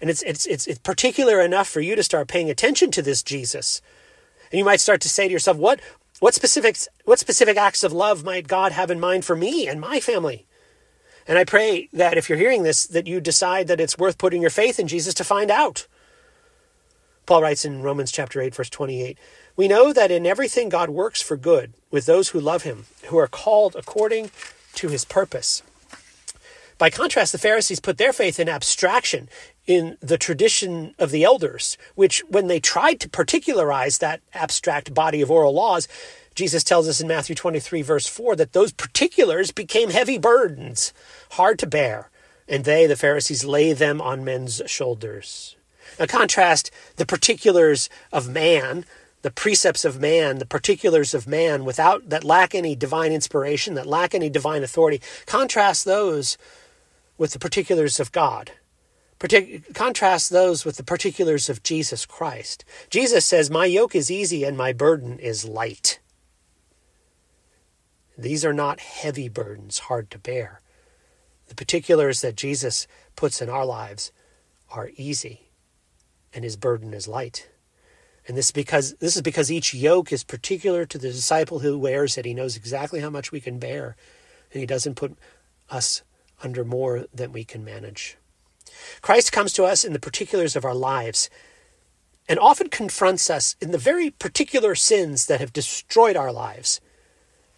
[0.00, 3.22] And it's, it's, it's, it's particular enough for you to start paying attention to this
[3.22, 3.82] Jesus.
[4.50, 5.80] And you might start to say to yourself, what,
[6.20, 9.80] what specific, what specific acts of love might God have in mind for me and
[9.80, 10.46] my family?
[11.26, 14.40] And I pray that if you're hearing this, that you decide that it's worth putting
[14.40, 15.86] your faith in Jesus to find out.
[17.26, 19.18] Paul writes in Romans chapter 8, verse 28
[19.54, 23.18] We know that in everything God works for good with those who love him, who
[23.18, 24.30] are called according
[24.76, 25.62] to his purpose.
[26.78, 29.28] By contrast, the Pharisees put their faith in abstraction,
[29.68, 35.20] in the tradition of the elders, which, when they tried to particularize that abstract body
[35.20, 35.86] of oral laws,
[36.34, 40.94] Jesus tells us in Matthew 23, verse 4, that those particulars became heavy burdens,
[41.32, 42.08] hard to bear,
[42.48, 45.54] and they, the Pharisees, lay them on men's shoulders.
[46.00, 48.86] Now, contrast the particulars of man
[49.22, 53.84] the precepts of man, the particulars of man, without that lack any divine inspiration, that
[53.84, 55.00] lack any divine authority.
[55.26, 56.38] Contrast those
[57.16, 58.52] with the particulars of God.
[59.18, 62.64] Partic- contrast those with the particulars of Jesus Christ.
[62.88, 65.98] Jesus says, My yoke is easy and my burden is light.
[68.16, 70.60] These are not heavy burdens, hard to bear.
[71.48, 74.12] The particulars that Jesus puts in our lives
[74.70, 75.50] are easy,
[76.34, 77.48] and his burden is light.
[78.26, 82.18] And this because this is because each yoke is particular to the disciple who wears
[82.18, 82.26] it.
[82.26, 83.96] He knows exactly how much we can bear,
[84.52, 85.16] and he doesn't put
[85.70, 86.02] us
[86.42, 88.17] under more than we can manage.
[89.00, 91.30] Christ comes to us in the particulars of our lives
[92.28, 96.80] and often confronts us in the very particular sins that have destroyed our lives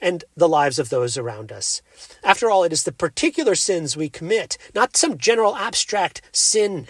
[0.01, 1.83] and the lives of those around us.
[2.25, 6.87] After all, it is the particular sins we commit, not some general abstract sin,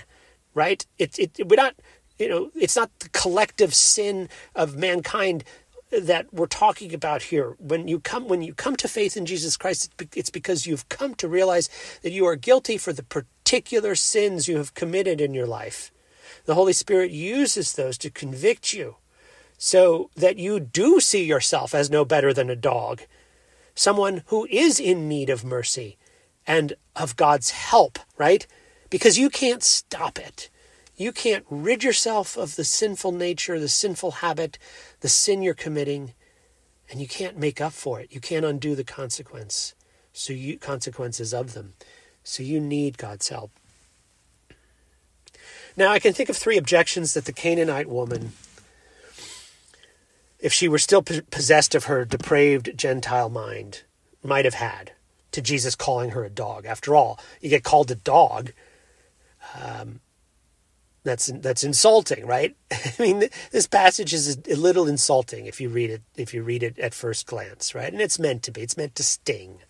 [0.55, 0.87] right?
[0.98, 1.74] It, it, we're not,
[2.18, 5.42] you know, it's not the collective sin of mankind
[5.90, 7.57] that we're talking about here.
[7.59, 11.14] When you come when you come to faith in Jesus Christ, it's because you've come
[11.16, 11.68] to realize
[12.03, 15.90] that you are guilty for the particular sins you have committed in your life.
[16.44, 18.96] The Holy Spirit uses those to convict you
[19.59, 23.03] so that you do see yourself as no better than a dog,
[23.74, 25.98] someone who is in need of mercy
[26.46, 28.46] and of God's help, right?
[28.88, 30.48] Because you can't stop it.
[31.01, 34.59] You can't rid yourself of the sinful nature, the sinful habit,
[35.01, 36.13] the sin you're committing,
[36.91, 38.13] and you can't make up for it.
[38.13, 39.75] You can't undo the consequence.
[40.13, 41.73] So you consequences of them.
[42.23, 43.51] So you need God's help.
[45.75, 48.33] Now I can think of three objections that the Canaanite woman
[50.39, 53.83] if she were still possessed of her depraved Gentile mind,
[54.23, 54.93] might have had
[55.33, 56.67] to Jesus calling her a dog.
[56.67, 58.53] After all, you get called a dog.
[59.55, 60.01] Um,
[61.03, 62.57] that's that's insulting, right?
[62.73, 66.63] I mean, this passage is a little insulting if you read it if you read
[66.63, 67.93] it at first glance, right?
[67.93, 68.63] And it's meant to be.
[68.63, 69.61] It's meant to sting.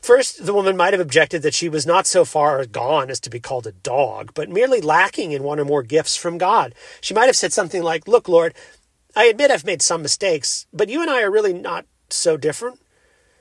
[0.00, 3.30] First, the woman might have objected that she was not so far gone as to
[3.30, 6.74] be called a dog, but merely lacking in one or more gifts from God.
[7.00, 8.54] She might have said something like, Look, Lord,
[9.16, 12.80] I admit I've made some mistakes, but you and I are really not so different.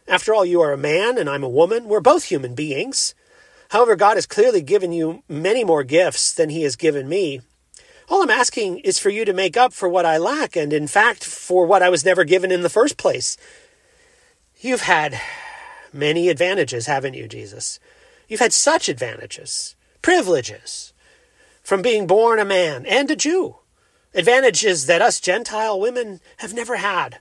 [0.08, 1.86] After all, you are a man and I'm a woman.
[1.86, 3.13] We're both human beings.
[3.75, 7.41] However, God has clearly given you many more gifts than He has given me.
[8.07, 10.88] All I'm asking is for you to make up for what I lack, and in
[10.88, 13.35] fact, for what I was never given in the first place.
[14.61, 15.19] You've had
[15.91, 17.81] many advantages, haven't you, Jesus?
[18.29, 20.93] You've had such advantages, privileges,
[21.61, 23.57] from being born a man and a Jew
[24.13, 27.19] advantages that us Gentile women have never had.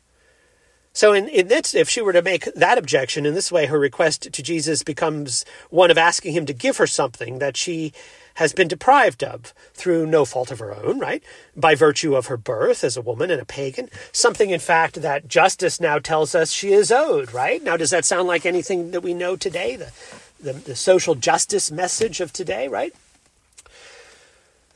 [0.95, 3.79] So, in, in this, if she were to make that objection in this way, her
[3.81, 7.93] request to Jesus becomes one of asking him to give her something that she
[8.35, 11.23] has been deprived of through no fault of her own, right?
[11.57, 13.91] By virtue of her birth as a woman and a pagan.
[14.13, 17.63] Something, in fact, that justice now tells us she is owed, right?
[17.63, 19.75] Now, does that sound like anything that we know today?
[19.75, 19.93] The,
[20.41, 22.95] the, the social justice message of today, right?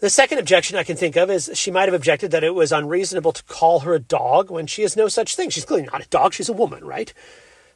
[0.01, 2.71] The second objection I can think of is she might have objected that it was
[2.71, 5.51] unreasonable to call her a dog when she is no such thing.
[5.51, 7.13] She's clearly not a dog, she's a woman, right?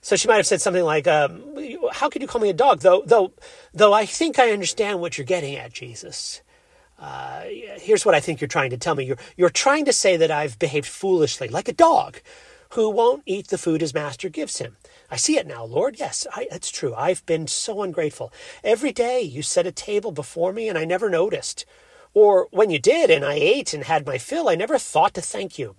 [0.02, 1.42] So she might have said something like, um,
[1.92, 3.32] "How could you call me a dog?" Though, though,
[3.72, 6.42] though, I think I understand what you're getting at, Jesus.
[6.98, 7.42] Uh,
[7.78, 9.04] here's what I think you're trying to tell me.
[9.04, 12.20] You're you're trying to say that I've behaved foolishly, like a dog,
[12.70, 14.76] who won't eat the food his master gives him.
[15.10, 15.96] I see it now, Lord.
[15.98, 16.94] Yes, I, that's true.
[16.94, 18.32] I've been so ungrateful.
[18.62, 21.64] Every day you set a table before me, and I never noticed.
[22.14, 25.22] Or when you did and I ate and had my fill, I never thought to
[25.22, 25.76] thank you.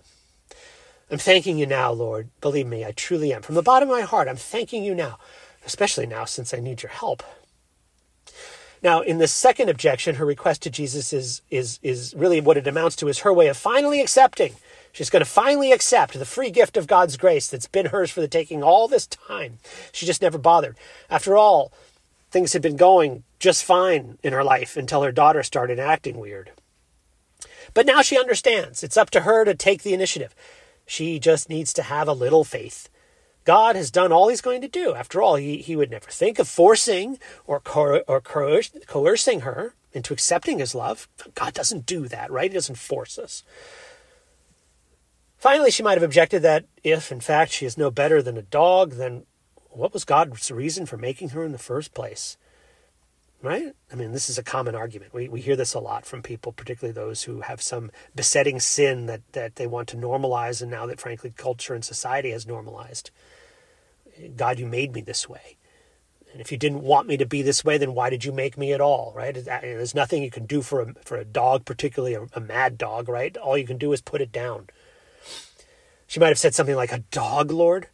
[1.10, 2.30] I'm thanking you now, Lord.
[2.40, 3.42] Believe me, I truly am.
[3.42, 5.18] From the bottom of my heart, I'm thanking you now,
[5.64, 7.22] especially now since I need your help.
[8.82, 12.66] Now, in the second objection, her request to Jesus is, is, is really what it
[12.66, 14.54] amounts to is her way of finally accepting.
[14.92, 18.20] She's going to finally accept the free gift of God's grace that's been hers for
[18.20, 19.58] the taking all this time.
[19.90, 20.76] She just never bothered.
[21.08, 21.72] After all,
[22.34, 26.50] things had been going just fine in her life until her daughter started acting weird.
[27.74, 28.82] But now she understands.
[28.82, 30.34] It's up to her to take the initiative.
[30.84, 32.88] She just needs to have a little faith.
[33.44, 34.94] God has done all he's going to do.
[34.94, 40.12] After all, he, he would never think of forcing or, coer- or coercing her into
[40.12, 41.06] accepting his love.
[41.36, 42.50] God doesn't do that, right?
[42.50, 43.44] He doesn't force us.
[45.38, 48.42] Finally, she might have objected that if, in fact, she is no better than a
[48.42, 49.24] dog, then
[49.74, 52.36] what was God's reason for making her in the first place?
[53.42, 53.74] Right?
[53.92, 55.12] I mean, this is a common argument.
[55.12, 59.04] We, we hear this a lot from people, particularly those who have some besetting sin
[59.06, 63.10] that, that they want to normalize, and now that, frankly, culture and society has normalized.
[64.34, 65.58] God, you made me this way.
[66.32, 68.58] And if you didn't want me to be this way, then why did you make
[68.58, 69.34] me at all, right?
[69.34, 73.08] There's nothing you can do for a, for a dog, particularly a, a mad dog,
[73.08, 73.36] right?
[73.36, 74.68] All you can do is put it down.
[76.08, 77.88] She might have said something like, A dog, Lord?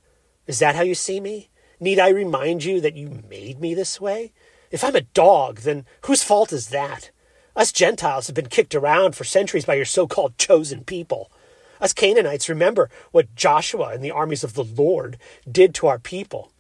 [0.47, 1.50] Is that how you see me?
[1.81, 4.33] Need I remind you that you made me this way?
[4.71, 7.11] If I'm a dog, then whose fault is that?
[7.57, 11.33] Us Gentiles have been kicked around for centuries by your so called chosen people.
[11.81, 15.17] Us Canaanites remember what Joshua and the armies of the Lord
[15.51, 16.53] did to our people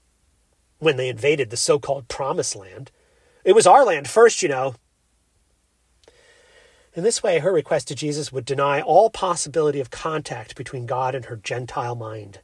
[0.78, 2.90] when they invaded the so called Promised Land.
[3.44, 4.74] It was our land first, you know.
[6.94, 11.14] In this way, her request to Jesus would deny all possibility of contact between God
[11.14, 12.40] and her Gentile mind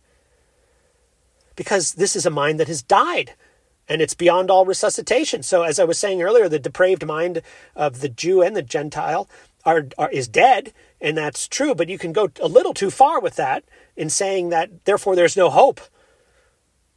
[1.57, 3.35] because this is a mind that has died
[3.89, 5.43] and it's beyond all resuscitation.
[5.43, 7.43] So, as I was saying earlier, the depraved mind
[7.75, 9.29] of the Jew and the Gentile
[9.65, 11.75] are, are, is dead, and that's true.
[11.75, 13.65] But you can go a little too far with that
[13.97, 15.81] in saying that, therefore, there's no hope.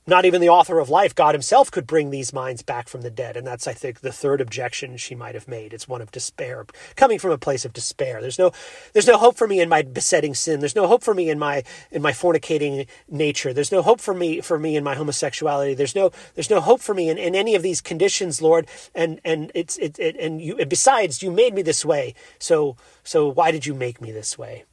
[0.07, 3.11] Not even the author of life, God Himself, could bring these minds back from the
[3.11, 3.37] dead.
[3.37, 5.71] And that's, I think, the third objection she might have made.
[5.71, 8.19] It's one of despair, coming from a place of despair.
[8.19, 8.51] There's no,
[8.93, 10.61] there's no hope for me in my besetting sin.
[10.61, 13.53] There's no hope for me in my in my fornicating nature.
[13.53, 15.75] There's no hope for me for me in my homosexuality.
[15.75, 18.67] There's no there's no hope for me in, in any of these conditions, Lord.
[18.95, 20.55] And and it's it, it and you.
[20.65, 22.15] besides, you made me this way.
[22.39, 24.65] So so why did you make me this way?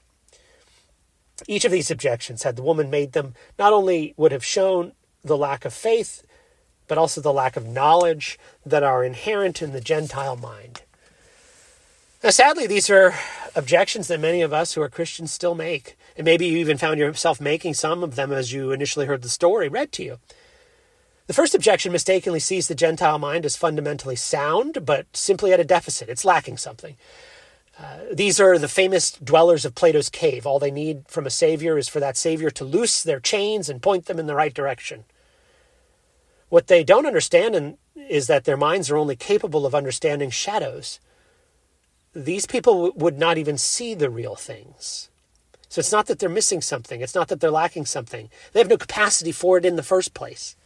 [1.47, 4.93] Each of these objections, had the woman made them, not only would have shown
[5.27, 6.23] the lack of faith,
[6.89, 10.83] but also the lack of knowledge that are inherent in the Gentile mind.
[12.23, 13.15] Now, sadly, these are
[13.55, 15.97] objections that many of us who are Christians still make.
[16.17, 19.29] And maybe you even found yourself making some of them as you initially heard the
[19.29, 20.19] story read to you.
[21.27, 25.65] The first objection mistakenly sees the Gentile mind as fundamentally sound, but simply at a
[25.65, 26.09] deficit.
[26.09, 26.97] It's lacking something.
[27.79, 30.47] Uh, these are the famous dwellers of Plato's cave.
[30.47, 33.83] All they need from a savior is for that savior to loose their chains and
[33.83, 35.05] point them in the right direction.
[36.49, 41.01] What they don't understand is that their minds are only capable of understanding shadows.
[42.15, 45.11] These people would not even see the real things.
[45.69, 48.31] So it's not that they're missing something, it's not that they're lacking something.
[48.53, 50.57] They have no capacity for it in the first place.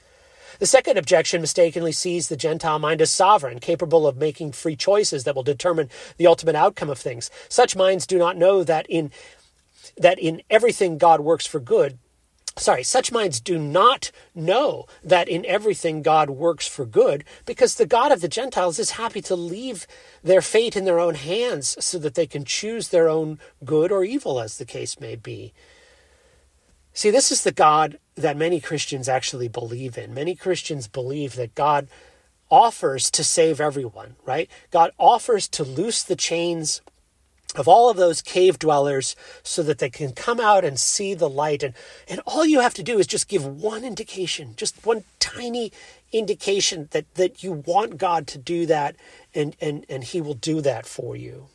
[0.59, 5.25] The second objection mistakenly sees the Gentile mind as sovereign, capable of making free choices
[5.25, 7.31] that will determine the ultimate outcome of things.
[7.49, 9.11] Such minds do not know that in
[9.97, 11.99] that in everything God works for good.
[12.61, 17.87] Sorry, such minds do not know that in everything God works for good because the
[17.87, 19.87] God of the Gentiles is happy to leave
[20.23, 24.05] their fate in their own hands so that they can choose their own good or
[24.05, 25.55] evil, as the case may be.
[26.93, 30.13] See, this is the God that many Christians actually believe in.
[30.13, 31.89] Many Christians believe that God
[32.51, 34.51] offers to save everyone, right?
[34.71, 36.83] God offers to loose the chains
[37.59, 41.29] of all of those cave dwellers so that they can come out and see the
[41.29, 41.63] light.
[41.63, 41.75] And,
[42.09, 45.73] and all you have to do is just give one indication, just one tiny
[46.13, 48.97] indication that, that you want God to do that,
[49.35, 51.49] and, and, and He will do that for you.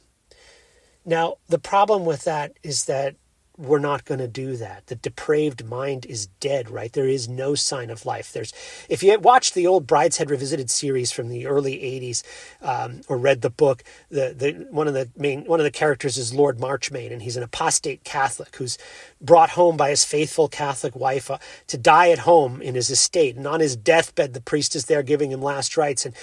[1.06, 3.16] Now, the problem with that is that
[3.58, 4.88] we're not going to do that.
[4.88, 6.92] The depraved mind is dead, right?
[6.92, 8.32] There is no sign of life.
[8.34, 8.54] There's,
[8.90, 12.24] if you watched the old Brideshead Revisited series from the early '80s,
[12.62, 16.18] um, or read the book, the the one of the main one of the characters
[16.18, 18.78] is Lord Marchmain, and he's an apostate Catholic who's
[19.22, 21.38] brought home by his faithful Catholic wife uh,
[21.68, 25.04] to die at home in his estate, and on his deathbed, the priest is there
[25.04, 26.16] giving him last rites, and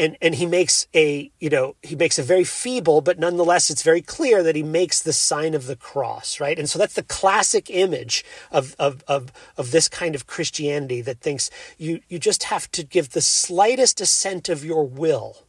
[0.00, 3.82] and and he makes a you know he makes a very feeble but nonetheless it's
[3.82, 6.58] very clear that he makes the sign of the cross right?
[6.58, 11.20] And so that's the classic image of of of, of this kind of christianity that
[11.20, 15.44] thinks you you just have to give the slightest assent of your will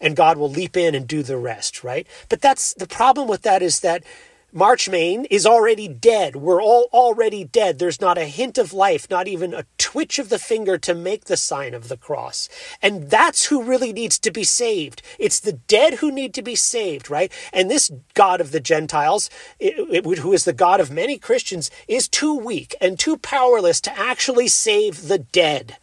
[0.00, 2.06] and god will leap in and do the rest right?
[2.28, 4.04] But that's the problem with that is that
[4.52, 6.36] Marchmain is already dead.
[6.36, 7.78] We're all already dead.
[7.78, 11.24] There's not a hint of life, not even a twitch of the finger to make
[11.24, 12.48] the sign of the cross.
[12.80, 15.02] And that's who really needs to be saved.
[15.18, 17.30] It's the dead who need to be saved, right?
[17.52, 19.28] And this God of the Gentiles,
[19.60, 24.48] who is the God of many Christians, is too weak and too powerless to actually
[24.48, 25.76] save the dead.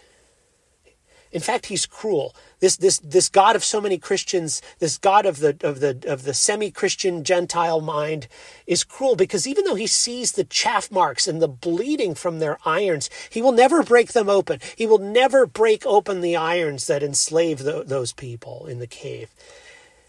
[1.31, 2.35] In fact, he's cruel.
[2.63, 6.23] This this this God of so many Christians, this God of the of the of
[6.23, 8.29] the semi-Christian Gentile mind
[8.65, 12.57] is cruel because even though he sees the chaff marks and the bleeding from their
[12.63, 14.61] irons, he will never break them open.
[14.77, 19.29] He will never break open the irons that enslave the, those people in the cave.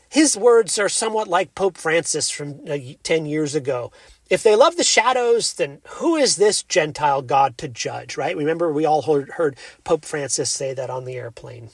[0.09, 3.91] His words are somewhat like Pope Francis from uh, 10 years ago.
[4.31, 8.37] If they love the shadows, then who is this Gentile God to judge, right?
[8.37, 11.71] Remember, we all heard, heard Pope Francis say that on the airplane.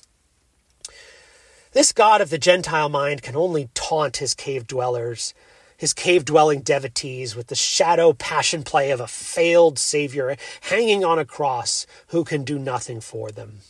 [1.72, 5.34] This God of the Gentile mind can only taunt his cave dwellers,
[5.76, 11.20] his cave dwelling devotees, with the shadow passion play of a failed Savior hanging on
[11.20, 13.60] a cross who can do nothing for them.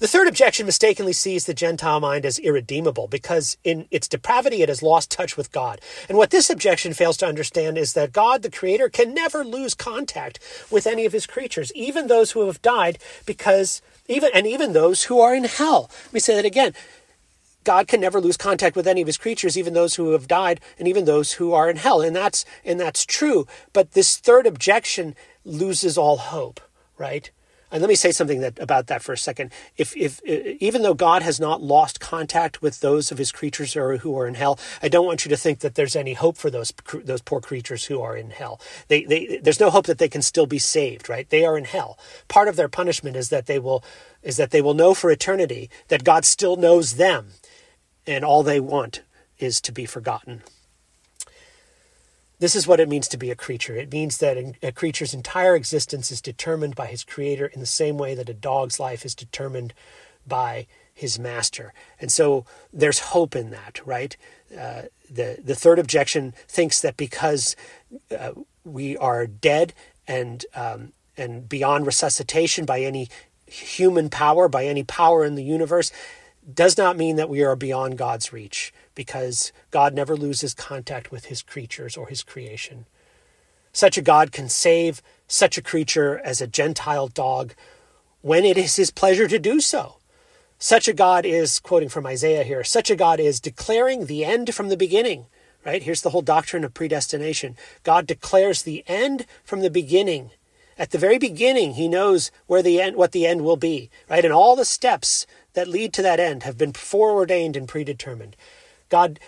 [0.00, 4.68] The third objection mistakenly sees the Gentile mind as irredeemable because in its depravity it
[4.68, 5.80] has lost touch with God.
[6.08, 9.74] And what this objection fails to understand is that God, the Creator, can never lose
[9.74, 10.40] contact
[10.72, 15.04] with any of his creatures, even those who have died, because even and even those
[15.04, 15.90] who are in hell.
[16.06, 16.72] Let me say that again.
[17.64, 20.60] God can never lose contact with any of his creatures, even those who have died
[20.78, 22.02] and even those who are in hell.
[22.02, 23.46] And that's and that's true.
[23.72, 26.60] But this third objection loses all hope,
[26.98, 27.30] right?
[27.74, 29.50] And let me say something that, about that for a second.
[29.76, 33.74] If, if, uh, even though God has not lost contact with those of his creatures
[33.74, 36.36] or who are in hell, I don't want you to think that there's any hope
[36.36, 36.72] for those,
[37.02, 38.60] those poor creatures who are in hell.
[38.86, 41.28] They, they, there's no hope that they can still be saved, right?
[41.28, 41.98] They are in hell.
[42.28, 43.82] Part of their punishment is that they will,
[44.22, 47.30] is that they will know for eternity that God still knows them
[48.06, 49.02] and all they want
[49.40, 50.44] is to be forgotten.
[52.44, 53.74] This is what it means to be a creature.
[53.74, 57.96] It means that a creature's entire existence is determined by his creator in the same
[57.96, 59.72] way that a dog's life is determined
[60.26, 61.72] by his master.
[61.98, 64.14] And so there's hope in that, right?
[64.52, 67.56] Uh, the, the third objection thinks that because
[68.14, 68.32] uh,
[68.62, 69.72] we are dead
[70.06, 73.08] and, um, and beyond resuscitation by any
[73.46, 75.90] human power, by any power in the universe,
[76.52, 81.26] does not mean that we are beyond God's reach because God never loses contact with
[81.26, 82.86] his creatures or his creation.
[83.72, 87.54] Such a God can save such a creature as a Gentile dog
[88.20, 89.96] when it is his pleasure to do so.
[90.58, 94.54] Such a God is, quoting from Isaiah here, such a God is declaring the end
[94.54, 95.26] from the beginning,
[95.66, 95.82] right?
[95.82, 97.56] Here's the whole doctrine of predestination.
[97.82, 100.30] God declares the end from the beginning.
[100.78, 104.24] At the very beginning, he knows where the end, what the end will be, right?
[104.24, 108.36] And all the steps that lead to that end have been foreordained and predetermined.
[108.88, 109.18] God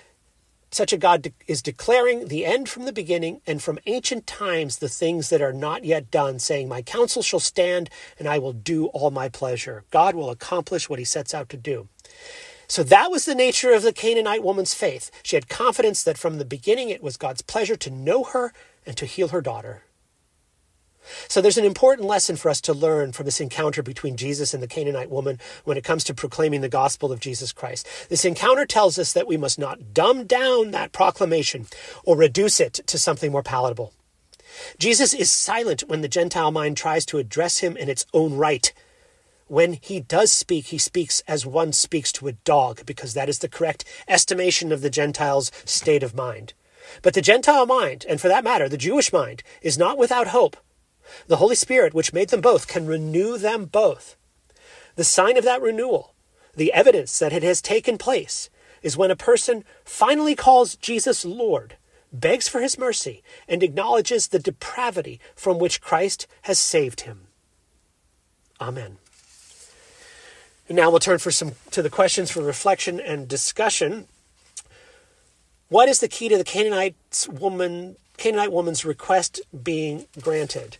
[0.70, 4.88] such a God is declaring the end from the beginning and from ancient times the
[4.88, 7.88] things that are not yet done, saying, My counsel shall stand
[8.18, 9.84] and I will do all my pleasure.
[9.90, 11.88] God will accomplish what he sets out to do.
[12.68, 15.10] So that was the nature of the Canaanite woman's faith.
[15.22, 18.52] She had confidence that from the beginning it was God's pleasure to know her
[18.84, 19.84] and to heal her daughter.
[21.28, 24.62] So there's an important lesson for us to learn from this encounter between Jesus and
[24.62, 27.86] the Canaanite woman when it comes to proclaiming the gospel of Jesus Christ.
[28.08, 31.66] This encounter tells us that we must not dumb down that proclamation
[32.04, 33.92] or reduce it to something more palatable.
[34.78, 38.72] Jesus is silent when the Gentile mind tries to address him in its own right.
[39.48, 43.38] When he does speak, he speaks as one speaks to a dog, because that is
[43.38, 46.52] the correct estimation of the Gentile's state of mind.
[47.02, 50.56] But the Gentile mind, and for that matter, the Jewish mind, is not without hope.
[51.26, 54.16] The Holy Spirit, which made them both, can renew them both.
[54.96, 56.14] The sign of that renewal,
[56.54, 58.48] the evidence that it has taken place,
[58.82, 61.76] is when a person finally calls Jesus Lord,
[62.12, 67.26] begs for his mercy, and acknowledges the depravity from which Christ has saved him.
[68.60, 68.98] Amen.
[70.68, 74.08] Now we'll turn for some to the questions for reflection and discussion.
[75.68, 76.94] What is the key to the Canaanite
[77.30, 80.78] woman Canaanite woman's request being granted?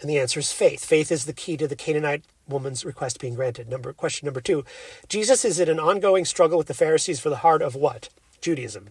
[0.00, 0.84] And the answer is faith.
[0.84, 3.68] Faith is the key to the Canaanite woman's request being granted.
[3.68, 4.64] Number question number two.
[5.08, 8.08] Jesus is in an ongoing struggle with the Pharisees for the heart of what?
[8.40, 8.88] Judaism.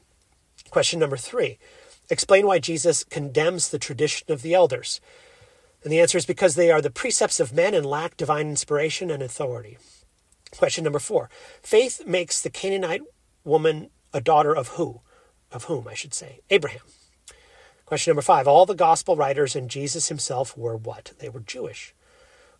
[0.69, 1.57] Question number three.
[2.09, 5.01] Explain why Jesus condemns the tradition of the elders.
[5.83, 9.09] And the answer is because they are the precepts of men and lack divine inspiration
[9.09, 9.77] and authority.
[10.51, 11.29] Question number four.
[11.61, 13.01] Faith makes the Canaanite
[13.43, 15.01] woman a daughter of who?
[15.51, 16.41] Of whom, I should say?
[16.49, 16.81] Abraham.
[17.89, 21.13] Question number five All the gospel writers and Jesus himself were what?
[21.17, 21.95] They were Jewish.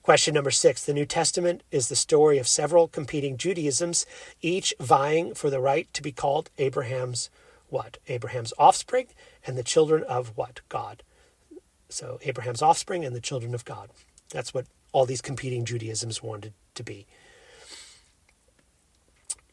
[0.02, 4.08] Question number six The New Testament is the story of several competing Judaisms,
[4.42, 7.30] each vying for the right to be called Abraham's
[7.68, 8.00] what?
[8.08, 9.06] Abraham's offspring
[9.46, 10.62] and the children of what?
[10.68, 11.04] God.
[11.90, 13.92] So Abraham's offspring and the children of God.
[14.32, 17.06] That's what all these competing Judaisms wanted to be.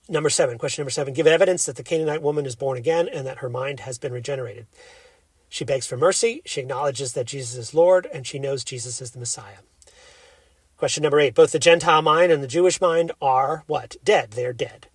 [0.08, 3.26] Number seven, question number seven give evidence that the Canaanite woman is born again and
[3.26, 4.66] that her mind has been regenerated.
[5.48, 9.12] She begs for mercy, she acknowledges that Jesus is Lord, and she knows Jesus is
[9.12, 9.58] the Messiah.
[10.76, 13.96] Question number eight both the Gentile mind and the Jewish mind are what?
[14.04, 14.32] Dead.
[14.32, 14.88] They are dead.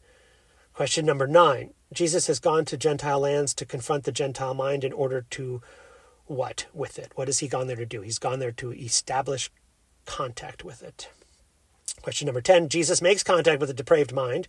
[0.73, 4.93] Question number nine Jesus has gone to Gentile lands to confront the Gentile mind in
[4.93, 5.61] order to
[6.25, 7.11] what with it?
[7.15, 8.01] What has he gone there to do?
[8.01, 9.49] He's gone there to establish
[10.05, 11.09] contact with it.
[12.01, 14.47] Question number 10 Jesus makes contact with the depraved mind,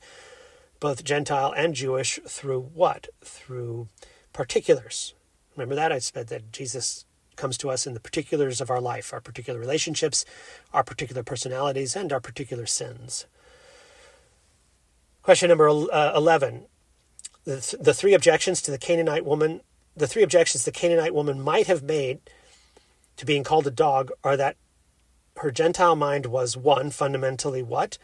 [0.80, 3.08] both Gentile and Jewish, through what?
[3.22, 3.88] Through
[4.32, 5.14] particulars.
[5.56, 5.92] Remember that?
[5.92, 7.04] I said that Jesus
[7.36, 10.24] comes to us in the particulars of our life, our particular relationships,
[10.72, 13.26] our particular personalities, and our particular sins.
[15.22, 16.66] Question number uh, 11.
[17.44, 19.60] The, th- the three objections to the Canaanite woman,
[19.96, 22.20] the three objections the Canaanite woman might have made
[23.16, 24.56] to being called a dog are that
[25.38, 27.98] her Gentile mind was one, fundamentally what,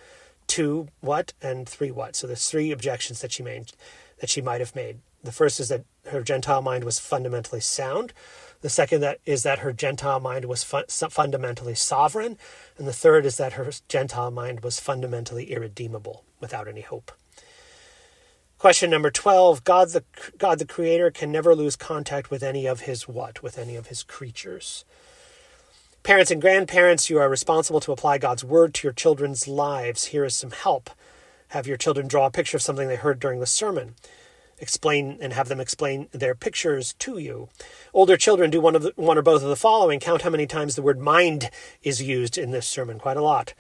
[0.47, 2.17] two, what, and three, what.
[2.17, 3.73] So there's three objections that she made,
[4.21, 4.99] that she might have made.
[5.23, 8.13] The first is that her Gentile mind was fundamentally sound.
[8.61, 12.39] The second that is that her Gentile mind was fundamentally sovereign,
[12.77, 17.13] and the third is that her Gentile mind was fundamentally irredeemable, without any hope.
[18.59, 20.05] Question number 12 God the,
[20.37, 23.43] God the Creator can never lose contact with any of his what?
[23.43, 24.85] With any of his creatures.
[26.03, 30.07] Parents and grandparents, you are responsible to apply God's word to your children's lives.
[30.07, 30.91] Here is some help.
[31.49, 33.95] Have your children draw a picture of something they heard during the sermon
[34.61, 37.49] explain and have them explain their pictures to you.
[37.93, 40.01] Older children do one of the, one or both of the following.
[40.01, 41.51] Count how many times the word mind
[41.83, 42.99] is used in this sermon.
[42.99, 43.55] Quite a lot.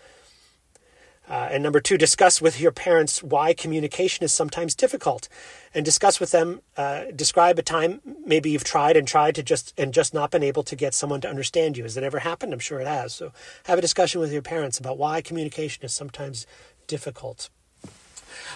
[1.28, 5.28] Uh, and number two, discuss with your parents why communication is sometimes difficult,
[5.74, 6.62] and discuss with them.
[6.74, 10.42] Uh, describe a time maybe you've tried and tried to just and just not been
[10.42, 11.82] able to get someone to understand you.
[11.82, 12.54] Has it ever happened?
[12.54, 13.12] I'm sure it has.
[13.12, 13.32] So
[13.64, 16.46] have a discussion with your parents about why communication is sometimes
[16.86, 17.50] difficult.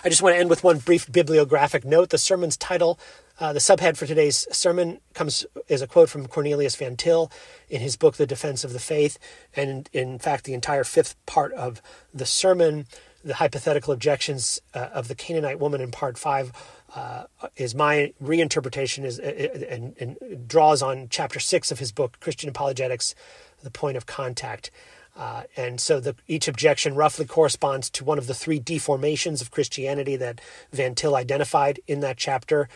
[0.05, 2.11] I just want to end with one brief bibliographic note.
[2.11, 2.99] The sermon's title,
[3.39, 7.31] uh, the subhead for today's sermon, comes is a quote from Cornelius Van Til
[7.69, 9.17] in his book, The Defense of the Faith.
[9.55, 11.81] And in, fact, the entire fifth part of
[12.13, 12.87] the sermon,
[13.23, 16.53] the hypothetical objections uh, of the Canaanite woman in part five,
[16.97, 17.25] uh,
[17.57, 23.15] is my reinterpretation is and, and, draws on chapter six of his book Christian Apologetics,
[23.63, 24.73] the point of contact.
[25.17, 29.51] Uh, and so the, each objection roughly corresponds to one of the three deformations of
[29.51, 30.41] Christianity that
[30.73, 32.69] Van Til identified in that chapter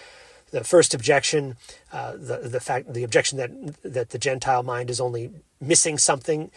[0.51, 1.57] the first objection,
[1.93, 5.31] uh, the the fact the objection that that the Gentile mind is only
[5.61, 6.51] missing something,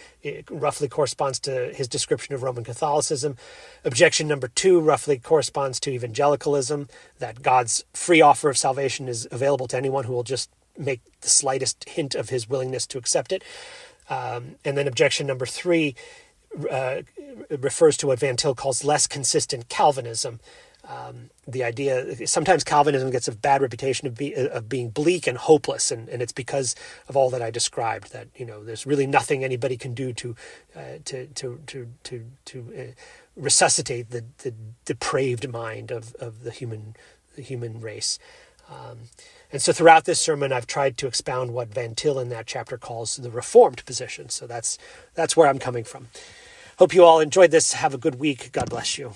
[0.50, 3.38] roughly corresponds to his description of Roman Catholicism.
[3.84, 6.88] Objection number two roughly corresponds to evangelicalism,
[7.20, 11.30] that God's free offer of salvation is available to anyone who will just make the
[11.30, 13.44] slightest hint of his willingness to accept it.
[14.10, 15.96] Um, and then objection number three
[16.72, 17.04] uh,
[17.50, 20.40] refers to what Van Til calls less consistent Calvinism,
[20.88, 25.38] um, the idea sometimes Calvinism gets a bad reputation of, be, of being bleak and
[25.38, 26.76] hopeless, and, and it's because
[27.08, 28.12] of all that I described.
[28.14, 30.36] That you know, there's really nothing anybody can do to
[30.76, 32.94] uh, to to to to, to uh,
[33.36, 34.54] resuscitate the, the
[34.86, 36.96] depraved mind of, of the human
[37.36, 38.18] the human race.
[38.70, 39.10] Um,
[39.52, 42.78] and so throughout this sermon, I've tried to expound what Van Til in that chapter
[42.78, 44.30] calls the Reformed position.
[44.30, 44.78] So that's
[45.16, 46.08] that's where I'm coming from.
[46.78, 47.74] Hope you all enjoyed this.
[47.74, 48.52] Have a good week.
[48.52, 49.14] God bless you.